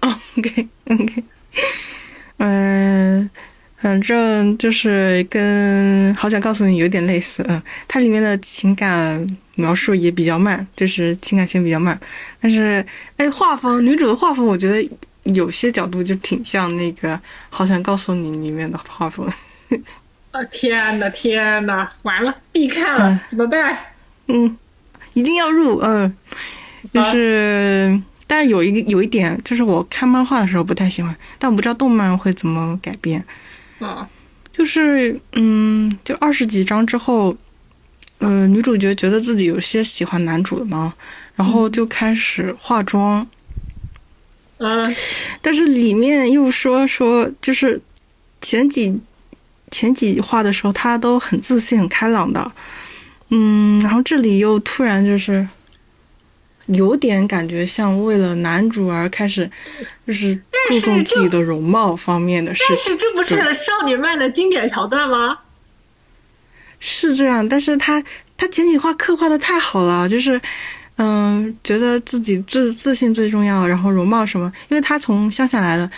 [0.00, 1.24] 哦，OK OK，
[2.38, 3.30] 嗯、
[3.84, 9.26] 反正就是跟《好想告诉你》有点类似，嗯，它里面的情感
[9.56, 12.00] 描述也比较慢，就是情感线比较慢，
[12.40, 12.82] 但是
[13.18, 14.90] 哎，画风女主的画风，我觉得
[15.24, 17.14] 有些角度就挺像那个
[17.50, 19.30] 《好想告诉你》里面的画风，
[20.32, 23.78] 啊天呐天呐，完了必看了，嗯怎么办？
[24.28, 24.56] 嗯，
[25.12, 26.10] 一定要入，嗯，
[26.90, 28.00] 就是。
[28.26, 33.22] 但是有一个有一点，就是我看漫画的时候不太喜欢，但我不知道动漫会怎么改编。
[33.80, 34.08] 啊，
[34.52, 37.36] 就是嗯，就二十几章之后，
[38.18, 40.94] 呃，女主角觉得自己有些喜欢男主了嘛，
[41.34, 43.26] 然后就开始化妆，
[44.58, 44.94] 嗯
[45.42, 47.80] 但是里面又说说就是
[48.40, 49.00] 前几
[49.70, 52.52] 前几话的时候，她都很自信、很开朗的，
[53.30, 55.46] 嗯，然后这里又突然就是。
[56.66, 59.50] 有点感觉像为了男主而开始，
[60.06, 60.34] 就是
[60.68, 62.92] 注重自己的容貌方面的事但情。
[62.92, 65.38] 是这不是少女漫的经典桥段吗？
[66.78, 68.02] 是这样，但是他
[68.36, 70.40] 他前几话刻画的太好了，就是
[70.96, 75.90] 嗯、觉得自己自自信最重要，然后容貌什么，因为他从乡下来的，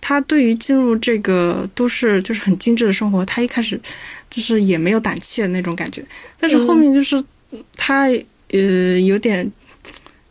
[0.00, 3.80] 他对于进入这个都市就是很精致的生活，他一开始
[4.28, 6.02] 就是也没有胆怯的那种感觉，
[6.38, 7.22] 但是后面就是
[7.76, 8.08] 他
[8.52, 9.48] 呃有点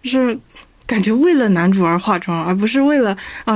[0.04, 0.38] 就是
[0.86, 3.56] 感觉为了男主而化妆，而不是为了啊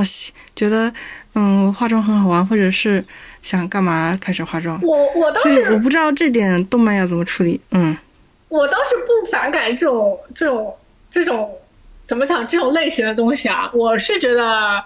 [0.54, 0.92] 觉得
[1.34, 3.04] 嗯化妆很好玩，或者是
[3.42, 4.78] 想干嘛开始化妆。
[4.82, 7.60] 我我倒所以我不知道这点动漫要怎么处理。
[7.72, 7.96] 嗯，
[8.48, 10.74] 我倒是不反感这种这种
[11.10, 11.50] 这种
[12.04, 14.82] 怎么讲这种类型的东西啊，我是觉得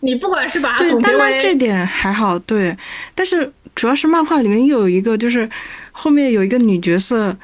[0.00, 2.76] 你不管是把它对，但它总结为这点还好，对。
[3.14, 5.48] 但是主要是漫画里面又有一个，就是
[5.92, 7.34] 后面有一个女角色，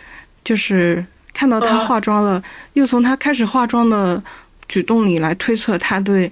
[0.45, 1.05] 就是
[1.41, 2.43] 看到她嗯化妆了，
[2.74, 4.22] 又从她开始化妆的
[4.68, 6.30] 举动里来推测她对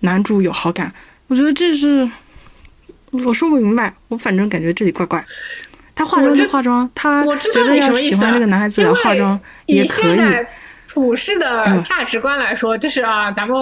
[0.00, 0.92] 男主有好感。
[1.28, 2.10] 我觉得这是
[3.12, 5.24] 我说不明白，我反正感觉这里怪怪。
[5.94, 10.18] 她化妆就化妆，她觉得要喜欢这个男孩子来化妆也以可以。
[10.92, 11.82] 普世的嗯。
[11.84, 13.56] 价值观来说，就是啊，咱们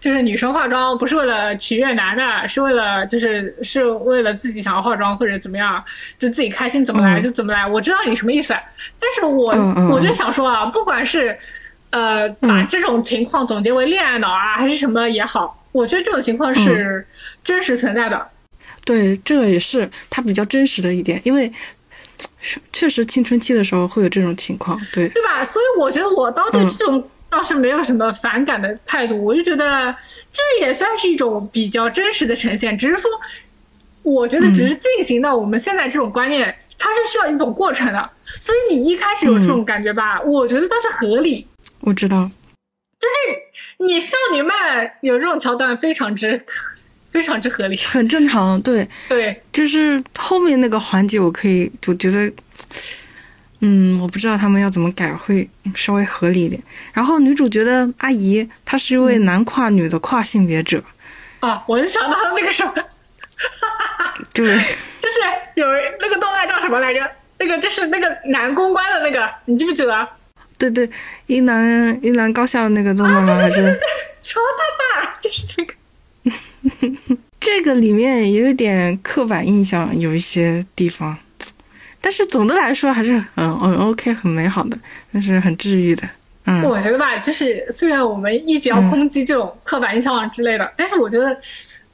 [0.00, 5.82] 就是女生化妆不是为了取悦男的，是为了就是是为了自己想要化妆或者怎么样，
[6.18, 7.22] 就自己开心怎么来嗯。
[7.22, 7.66] 就怎么来。
[7.66, 8.54] 我知道你什么意思，
[9.00, 9.52] 但是我
[9.90, 10.14] 我就嗯。
[10.14, 11.36] 想说啊，不管是
[11.90, 12.66] 呃把嗯。
[12.68, 17.04] 这种情况总结为恋爱脑啊，还是什么也好，我觉得这种情况是
[17.44, 18.28] 真实存在的。
[18.84, 21.50] 对，这个也是它比较真实的一点，因为
[22.72, 24.80] 确实青春期的时候会有这种情况。
[24.92, 25.44] 对，对吧？
[25.44, 29.94] 所以我觉得我倒对嗯这种倒是没有什么反感的态度，我就觉得
[30.32, 33.10] 这也算是一种比较真实的呈现，只是说，
[34.02, 41.46] 我觉得只是进行到我们现在这种观念，它是需要一种过程的，所以你一开始有这种感觉吧，我觉得倒是合理。
[41.80, 42.30] 我知道。
[43.00, 46.40] 就是你少女漫有这种桥段，非常之
[47.12, 47.76] 非常之合理。
[47.86, 52.32] 很正常，对，对，就是后面那个环节，我可以，我觉得，
[53.60, 56.60] 嗯，我不知道他们要怎么改会稍微合理一点。
[56.92, 60.82] 然后女主角的阿姨，她是一位男跨女的跨性别者，
[61.40, 62.72] 啊，我就想到了那个什么，
[64.32, 64.44] 对，
[65.00, 65.20] 就是
[65.54, 65.66] 有
[66.00, 67.00] 那个动漫叫什么来着？
[67.38, 70.08] 那个就是那个男公关的那个，你记不记得？
[70.58, 70.88] 对对，
[71.26, 73.36] 一男一男高校的那个动漫吗？
[73.36, 73.60] 还是
[74.20, 75.74] 乔他爸就是这个。
[77.40, 81.16] 这个里面也有点刻板印象，有一些地方，
[82.00, 84.78] 但是总的来说还是很很 OK 很美好的，
[85.12, 86.08] 但是很治愈的，
[86.46, 91.36] 嗯我觉得吧，就是虽然我们一直要抨击这种刻板印象之类的，但是我觉得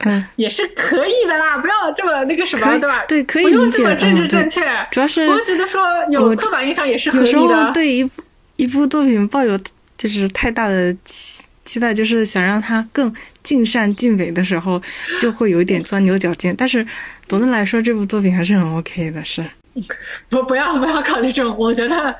[0.05, 3.03] 嗯，也是可以的啦，不要这么那个什么，对吧？
[3.07, 4.61] 对可以不用这么政治正确。
[4.91, 7.71] 主要是我觉得说有刻板印象也是合有时候。
[7.73, 8.21] 对一部
[8.55, 9.59] 一部作品抱有
[9.97, 13.13] 就是太大的期期待，就是想让他更
[13.43, 14.81] 尽善尽美的时候，
[15.21, 16.55] 就会有一点钻牛角尖。
[16.55, 16.83] 但是
[17.27, 19.45] 总的来说，这部作品还是很 OK 的，是，
[20.29, 22.15] 不不要不要考虑这种，我觉得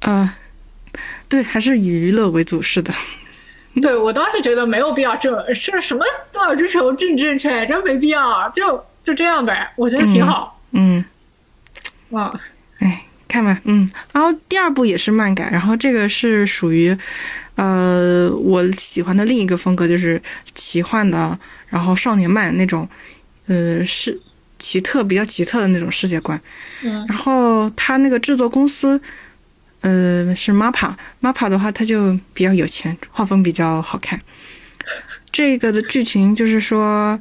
[0.00, 0.28] 嗯、
[1.26, 2.92] 对，还是以娱乐为主，是的。
[3.80, 8.46] 对我倒是觉得没有必要这这什么都要追求政治正确，真没必要。
[8.50, 10.60] 就就这样呗，我觉得挺好。
[10.72, 11.02] 嗯，
[12.10, 12.30] 啊，
[12.80, 16.94] 哎，看吧，嗯，然后第二部也是漫改，然后这个是属于，
[17.54, 20.20] 呃，我喜欢的另一个风格，就是
[20.54, 21.38] 奇幻的，
[21.68, 22.88] 然后少年漫那种，
[23.46, 24.18] 呃，是
[24.58, 26.40] 奇特比较奇特的那种世界观。
[26.82, 29.00] 嗯，然后他那个制作公司，
[29.82, 34.20] 呃，是 MAPA，MAPA 的话他就比较有钱，画风比较好看。
[35.30, 37.20] 这个的剧情就是说，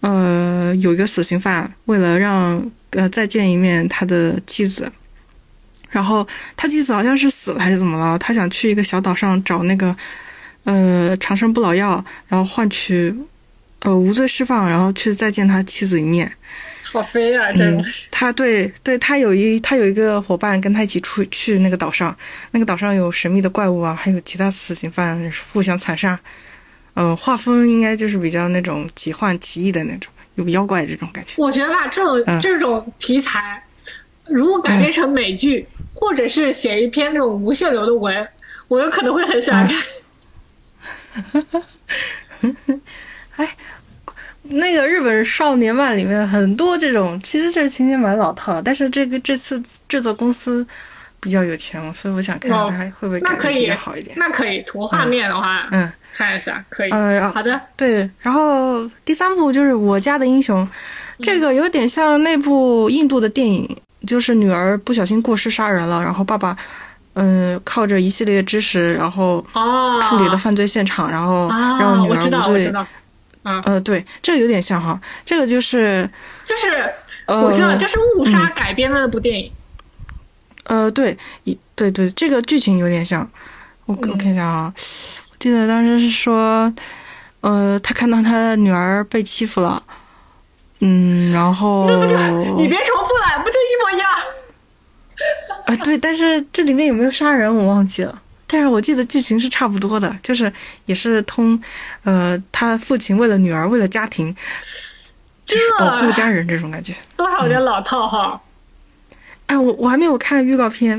[0.00, 4.90] 呃，有一个死刑犯为了让呃再见一面他的妻子，
[5.92, 6.26] 然后
[6.56, 9.94] 他妻子好像是死了还是怎么了，他想去一个小岛上找那个
[10.64, 13.14] 呃长生不老药，然后换取
[13.80, 16.32] 呃无罪释放，然后去再见他妻子一面。
[16.84, 17.50] 好飞啊！
[17.52, 22.14] 真的，他对对他有一他有一个伙伴跟他一起出去那个岛上，
[22.50, 26.18] 那个岛上有神秘的怪物啊，还有其他死刑犯互相残杀。
[26.94, 31.34] 嗯，画风应该就是比较那种奇幻奇异的那种，有妖怪这种感觉。
[31.38, 33.62] 我觉得吧，这种、这种题材，
[34.26, 38.28] 如果改编成美剧，或者是写一篇那种无限流的文，
[38.68, 39.76] 我有可能会很喜欢看。
[43.36, 43.56] 哎，
[44.42, 50.66] 那个日本少年漫里面很多这种，其实这情节蛮老套，但是这个这次制作公司
[51.20, 54.16] 比较有钱，所以我想看看他会不会改的比较好一点。
[54.18, 56.90] 那可以，图画面的话，嗯，看一下可以。
[56.90, 58.10] 呃，好的，对。
[58.20, 60.66] 然后第三部就是《我家的英雄》，
[61.22, 63.76] 这个有点像那部印度的电影，
[64.06, 66.56] 就是女儿不小心过失杀人了，然后爸爸，
[67.14, 69.44] 嗯，靠着一系列知识，然后
[70.02, 71.48] 处理了犯罪现场，然后
[71.78, 72.72] 让女儿无罪。
[73.42, 76.08] 啊，呃，对，这个有点像哈，这个就是
[76.46, 76.88] 就是
[77.26, 79.50] 我知道，就是误杀改编的那部电影。
[80.62, 83.28] 呃，对，一对对，这个剧情有点像。
[83.86, 86.72] 我我看一下啊，我记得当时是说，
[87.40, 89.82] 呃，他看到他女儿被欺负了，
[90.84, 92.16] 嗯，然后那不就
[92.56, 94.10] 你别重复了，不就一模一样？
[95.66, 98.20] 啊，对，但是这里面有没有杀人我忘记了。
[98.48, 100.52] 但是我记得剧情是差不多的，就是
[100.86, 101.58] 也是通，
[102.02, 104.34] 呃，他父亲为了女儿，为了家庭，
[105.46, 108.38] 就是保护家人这种感觉，多少有点老套哈。
[109.46, 110.98] 哎，我我还没有看预告片，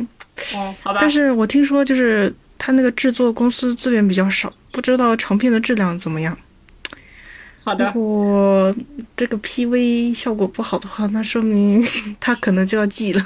[0.55, 0.97] 哦，好吧。
[1.01, 6.35] 但是我听说就是他那个制作公司资源比较少，不知道成片的质量怎么样。
[7.63, 7.85] 好的。
[7.85, 8.75] 如果
[9.15, 11.83] 这个 PV 效果不好的话，那说明
[12.19, 13.25] 他可能就要寄了。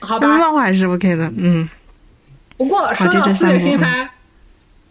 [0.00, 0.28] 好吧。
[0.28, 1.68] 漫画还是 OK 的，嗯。
[2.56, 4.08] 不过说到四月新番，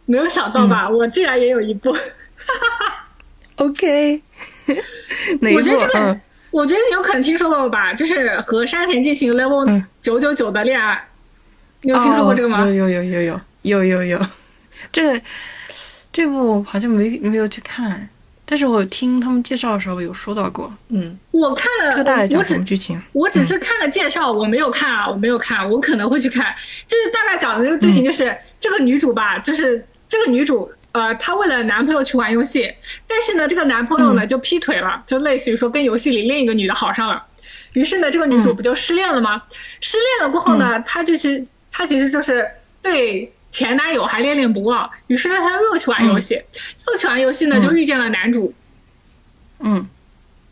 [0.06, 0.90] 没有想到吧？
[0.90, 1.94] 我竟然也有一部。
[3.56, 4.22] OK，
[5.42, 5.60] 哪一部？
[5.60, 7.94] 我觉得这个，我觉得你有可能听说过吧？
[7.94, 11.04] 就是和山田进行 level 九九九的恋爱，
[11.82, 12.60] 你有听说过这个吗？
[12.60, 14.26] 有有有有有有有有，
[14.92, 15.22] 这个
[16.18, 18.10] 这部好像没没有去看。
[18.44, 23.00] 但是我听他们介绍的时候有说到过，嗯，我看了，这个大概讲什么剧情？
[23.12, 26.56] 我只是看了介绍，我没有看啊，我没有看，我可能会去看。
[26.88, 32.74] 就是大概讲的这个剧情，就是、嗯、这个女主吧，就是这个女主，呃，她为了男朋友去玩游戏，
[33.06, 37.22] 但是呢，这个男朋友呢就劈腿了，就类似于说跟游戏里另一个女的好上了。
[37.74, 39.36] 于是呢，这个女主不就失恋了吗？
[39.36, 42.50] 嗯、失恋了过后呢，她就是她其实就是
[42.82, 46.44] 对前男友还恋恋不忘，于是呢，他又去玩游戏，嗯、
[46.88, 48.54] 又去玩游戏呢，就遇见了男主。
[49.60, 49.88] 嗯，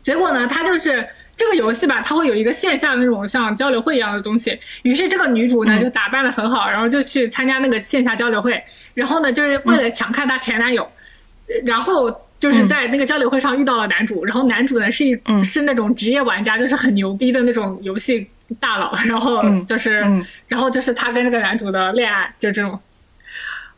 [0.02, 1.06] 结果呢，他就是
[1.36, 4.58] 这个游戏吧，它会有一个线下的那种像交流会一样的东西。
[4.82, 8.60] 于是这个女主呢就打扮的很好，然后就去参加那个线下交流会，
[8.94, 10.90] 然后呢就是为了抢看她前男友，
[11.64, 12.10] 然后
[12.40, 20.04] 就是在那个交流会上遇到了男主，然后男主呢是一是那种职业玩家，就是很牛逼的那种游戏大佬，然后就是
[20.48, 22.80] 然后就是他跟这个男主的恋爱，就这种。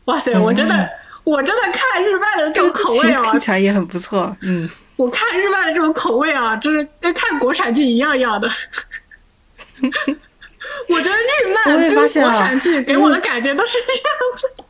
[0.09, 0.89] 哇塞，我真的
[1.23, 4.67] 我真的看日漫的这种口味啊，听起来也很不错，嗯。
[4.95, 8.49] 我看日漫的这种口味啊，就是跟看国产剧一样一样的。
[10.89, 14.65] 我觉得日漫跟国产剧给我的感觉都是一样的。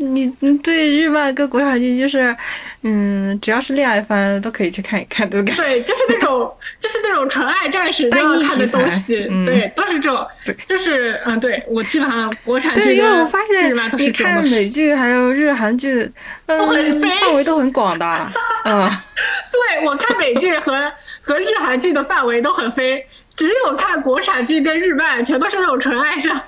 [0.00, 2.34] 你你对日漫跟国产剧就是，
[2.82, 5.62] 嗯，只要是恋爱番都可以去看一看的感觉。
[5.62, 10.26] 对，就是那种就是那种纯爱战士都要看的东西，嗯、对，都是这种。
[10.44, 16.08] 对，就是嗯，对我基本上国产剧对，因为我发现你看美剧还有日韩剧，
[16.46, 18.32] 都很，范围都很广的。
[18.64, 18.88] 嗯，
[19.50, 20.72] 对我看美剧和
[21.20, 23.04] 和日韩剧的范围都很飞，
[23.34, 26.40] 只有看国产剧跟日漫全都是那种纯爱向。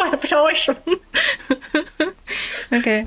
[0.00, 0.96] 我也不知道为什么。
[2.72, 3.06] OK，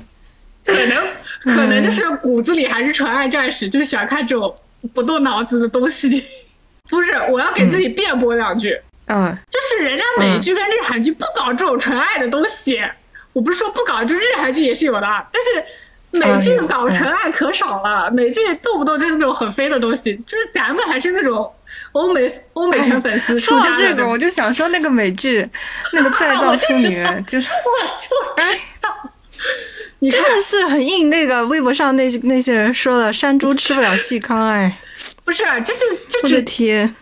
[0.64, 1.06] 可能
[1.42, 4.54] 可能就是骨子里还是纯爱战士，就是喜欢看这种
[4.94, 6.24] 不动脑子的东西。
[6.88, 8.78] 不是，我要给自己辩驳两句。
[9.06, 12.80] 嗯，就是人家美剧跟日韩剧不搞这种纯爱的东西。
[13.32, 15.64] 我不是说不搞，就日韩剧也是有的，但是
[16.12, 21.52] 美剧搞纯爱可少了，美剧动不动就是那种很飞的东西，就是咱们还是那种
[21.92, 23.38] 欧美欧美圈粉丝。
[23.38, 25.48] 说到这个，我就想说那个美剧，
[25.92, 29.10] 那个再造妇女，就是 我就知道，
[30.00, 31.08] 你真的是很硬。
[31.08, 34.76] 那个微博上那那些人说的，山猪吃不了细糠，哎，
[35.24, 35.80] 不是，这就
[36.10, 36.94] 就我的天，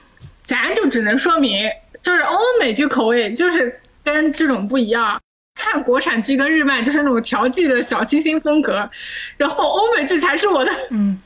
[0.45, 1.69] 咱就只能说明，
[2.03, 5.21] 就是欧美剧口味就是跟这种不一样。
[5.55, 8.89] 看国产剧跟日漫就是那种调剂的小清新风格，
[9.37, 11.21] 然后欧美剧才是我的，嗯，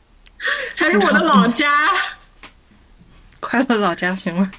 [0.74, 1.90] 才是我的老家。
[3.40, 4.50] 快乐老家行吗？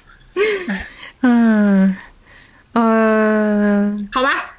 [1.20, 1.96] 嗯，
[2.72, 4.56] 呃，好吧，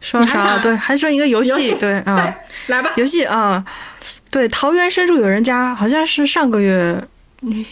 [0.00, 0.58] 说啥？
[0.58, 2.36] 对，还说一个游戏，对啊，
[2.66, 3.64] 来吧，游戏啊，
[4.30, 7.02] 对，《桃源深处有人家》好像是上个月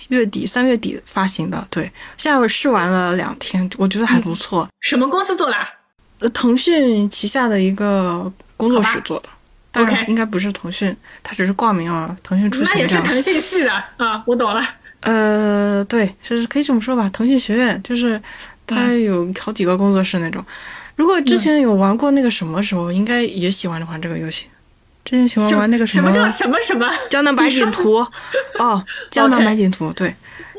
[0.08, 1.84] 月底三月底发行的，对，
[2.16, 4.66] 现在我试玩了两天，我觉得还不错。
[4.80, 6.30] 什么公司做的？
[6.30, 9.28] 腾讯旗下的一个工作室做的，
[9.70, 12.16] 当然应该不是腾讯，它只是挂名啊。
[12.22, 14.62] 腾讯出那也是腾讯系的啊，我懂了。
[15.00, 17.08] 呃，对，是可以这么说吧。
[17.12, 18.20] 腾讯学院就是
[18.66, 20.44] 它有好几个工作室那种。
[20.96, 24.46] 如果之前有玩过那个什么时候，应该也喜欢玩这个游戏。
[25.04, 28.06] 之前喜欢玩那个什么叫什么什么江南百景图
[28.58, 30.14] 哦，江南百景图 对，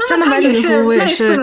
[0.10, 1.38] 江南百景图我也是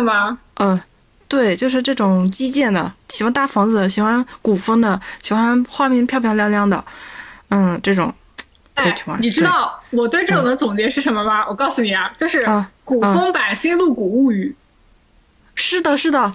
[0.56, 0.80] 嗯。
[1.28, 6.82] 对，就是这种基建的，喜欢大房子，喜欢古风的，喜欢画面漂漂亮亮的，
[7.50, 8.10] 嗯，这种
[8.74, 9.20] 可以去玩。
[9.20, 11.46] 你知道我对这种的总结是什么吗？
[11.48, 12.44] 我告诉你啊，就是
[12.84, 14.54] 古风版《新露谷物语》。
[15.54, 16.32] 是的，是的，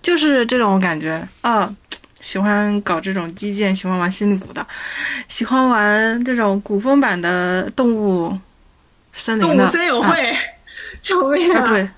[0.00, 1.74] 就是这种感觉啊！
[2.20, 4.66] 喜欢搞这种基建，喜欢玩新露谷的，
[5.28, 8.38] 喜欢玩这种古风版的动物
[9.12, 9.56] 森林的。
[9.56, 10.36] 动物森友会，
[11.02, 11.60] 救命啊！
[11.62, 11.88] 对。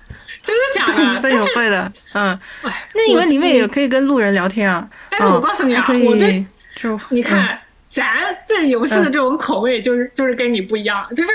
[0.43, 1.13] 真的假的？
[1.19, 4.87] 森友会的，嗯，那你们里面也可以跟路人聊天啊。
[5.09, 7.59] 但是我告诉你啊，我对就你看，
[7.97, 11.07] 咱对游戏的这种口味就是就是跟你不一样。
[11.15, 11.31] 就是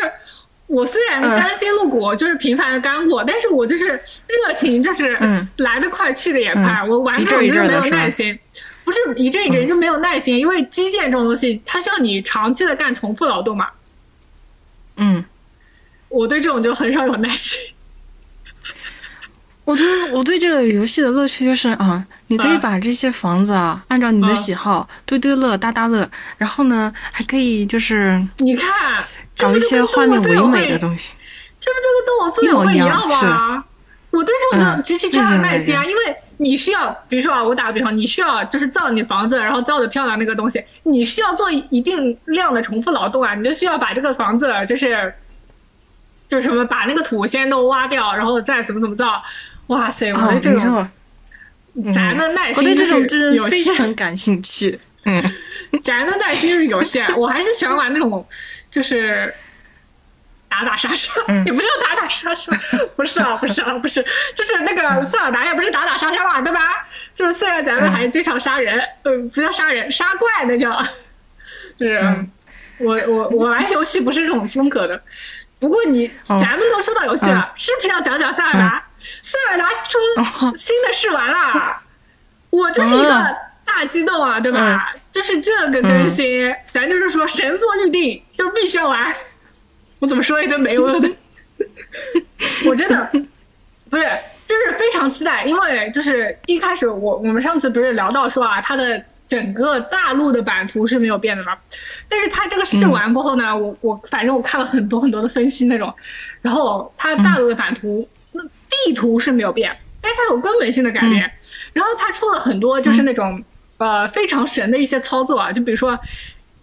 [0.69, 5.19] 我虽然甘心露骨，就是频繁的干过，但是我就是热情，就是
[5.57, 6.85] 来得快去的也快。
[6.89, 8.39] 我玩这种就是没有耐心，
[8.85, 13.69] 不是一阵一阵就没有耐心，因为基建这种东西，它需要你长期的干重复劳动嘛。
[14.97, 15.25] 嗯，
[16.09, 17.59] 我对这种就很少有耐心。
[19.65, 28.71] 我觉得我对这个游戏的乐趣就是啊，你可以把这些房子啊，按照你的喜好堆堆乐、搭搭乐，然后呢，还可以就是你看
[29.39, 31.15] 搞一些画面唯美的东西，
[31.61, 33.65] 这不就跟动物森友会一样吗？
[34.11, 45.15] 我对这种极其缺乏耐心啊，因为你需要，比如说啊，我打个比方，你需要就是造你房子，然后造的漂亮那个东西，你需要做一定量的重复劳动啊，你就需要把这个房子就是
[46.29, 49.23] 就是什么，把那个土先都挖掉，然后再怎么怎么造。
[49.73, 50.12] 哇塞！
[50.12, 50.89] 我对这种，
[51.93, 54.78] 咱的耐心是有限，非常感兴趣。
[55.05, 55.23] 嗯，
[55.82, 58.27] 咱的耐心是有限，我还是喜欢玩那种，
[58.70, 59.35] 就是
[60.49, 61.11] 打打杀杀，
[61.47, 62.53] 也不叫打打杀杀，
[62.94, 64.05] 不是啊，不是啊，不是，
[64.35, 66.61] 就是那个塞尔达也不是打打杀杀嘛，对吧？
[67.15, 70.81] 就是虽然咱们还是经常杀人，呃，不叫杀人，杀怪那叫，
[71.78, 72.27] 就是
[72.78, 75.01] 我我我玩游戏不是这种风格的。
[75.59, 78.85] 不过你咱们都说到游戏了，是不是要讲讲塞尔达？
[79.23, 79.99] 塞尔达出
[80.57, 81.77] 新的试玩了，
[82.51, 84.95] 我这是一个大激动啊，对吧？
[85.11, 89.15] 就是这个更新，咱就是说神作预定，就必须要玩。
[89.99, 91.11] 我怎么说一堆没用的？
[92.66, 93.11] 我真的
[93.91, 94.05] 不是，
[94.47, 101.57] 就是非常期待，因为就是一开始我我们上次不是聊到说啊，它的整个大陆的版图是没有变的嘛，
[102.09, 105.95] 但是它这个试玩过后呢，我我反正我看了很多很多的分析那种，
[106.41, 108.09] 然后它大陆的版图。
[108.86, 111.32] 地图是没有变，但是它有根本性的改变。
[111.73, 113.43] 然后它出了很多就是那种
[113.78, 115.99] 呃非常神的一些操作啊，就比如说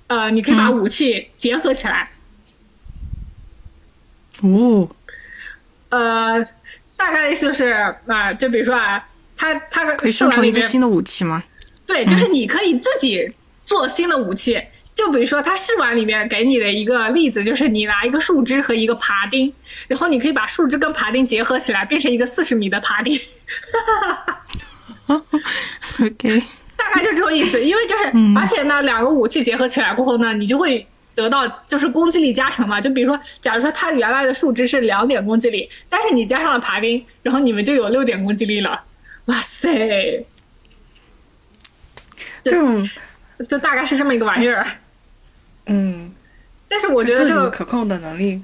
[0.07, 2.11] 呃，你可以把武器结合起来。
[4.41, 4.89] 哦。
[5.89, 6.43] 呃，
[6.95, 11.43] 大概的意思就是啊，就比如说啊，它它可以生成一个新的武器吗？
[11.87, 13.33] 对，就是你可以自己
[13.65, 14.61] 做新的武器。
[14.99, 19.53] 就比如说，他试玩里面给你的一个例子，就是你拿一个树枝和一个爬钉，
[19.87, 23.17] 然后你可以把树枝跟爬钉结合起来，变成一个四十米的爬钉。
[25.07, 26.43] OK，
[26.75, 27.63] 大概就这种意思。
[27.63, 30.85] 因为就是，而且呢，两个武器结合起来过后呢，你就会
[31.15, 32.81] 得到就是攻击力加成嘛。
[32.81, 38.83] 就比如说，假如说它原来的树枝是两点攻击力，但是你加上了爬钉，然后你们就有六点攻击力了。
[39.27, 40.25] 哇塞！
[42.43, 42.89] 这种
[43.47, 44.67] 就大概是这么一个玩意儿。
[45.69, 46.11] 嗯，
[46.67, 48.41] 但是我觉得这个可控的能力，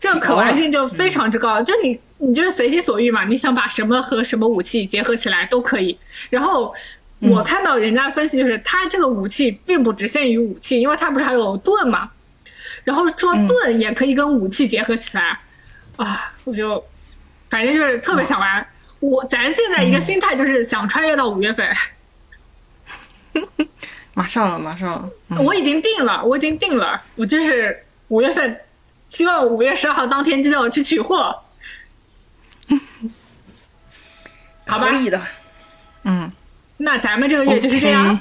[0.00, 1.60] 这个可玩性就非常之高。
[1.62, 5.98] 就你，你就是随心所欲嘛，你想把什么和什么武器结合起来都可以。
[6.30, 6.72] 然后，
[7.18, 12.10] 我看到人家分析就是，它这个武器并不只限于武器，因为它不是还有盾嘛，
[12.84, 15.40] 然后说盾也可以跟武器结合起来，
[15.96, 16.84] 啊，我就
[17.50, 18.66] 反正就是特别想玩。
[19.00, 21.68] 我咱现在一个心态就是想穿越到五月份，
[24.18, 25.08] 马上了，马上了。
[25.40, 28.60] 我已经定了，我已经定了，我就是五月份，
[29.08, 31.38] 希望五月十二号当天就叫我去取货。
[34.66, 35.22] 好吧，可以的。
[36.02, 36.32] 嗯，
[36.78, 38.18] 那咱们这个月就是这样。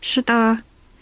[0.00, 0.58] 是的。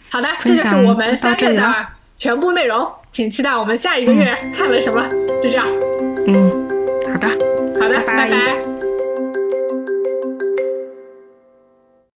[0.09, 1.87] 好的，这就是我们三月的
[2.17, 5.07] 全部内容，请期待我们下一个月看了什么。
[5.41, 5.65] 就这样。
[6.27, 6.51] 嗯，
[7.09, 7.29] 好的。
[7.79, 8.68] 好的，拜拜。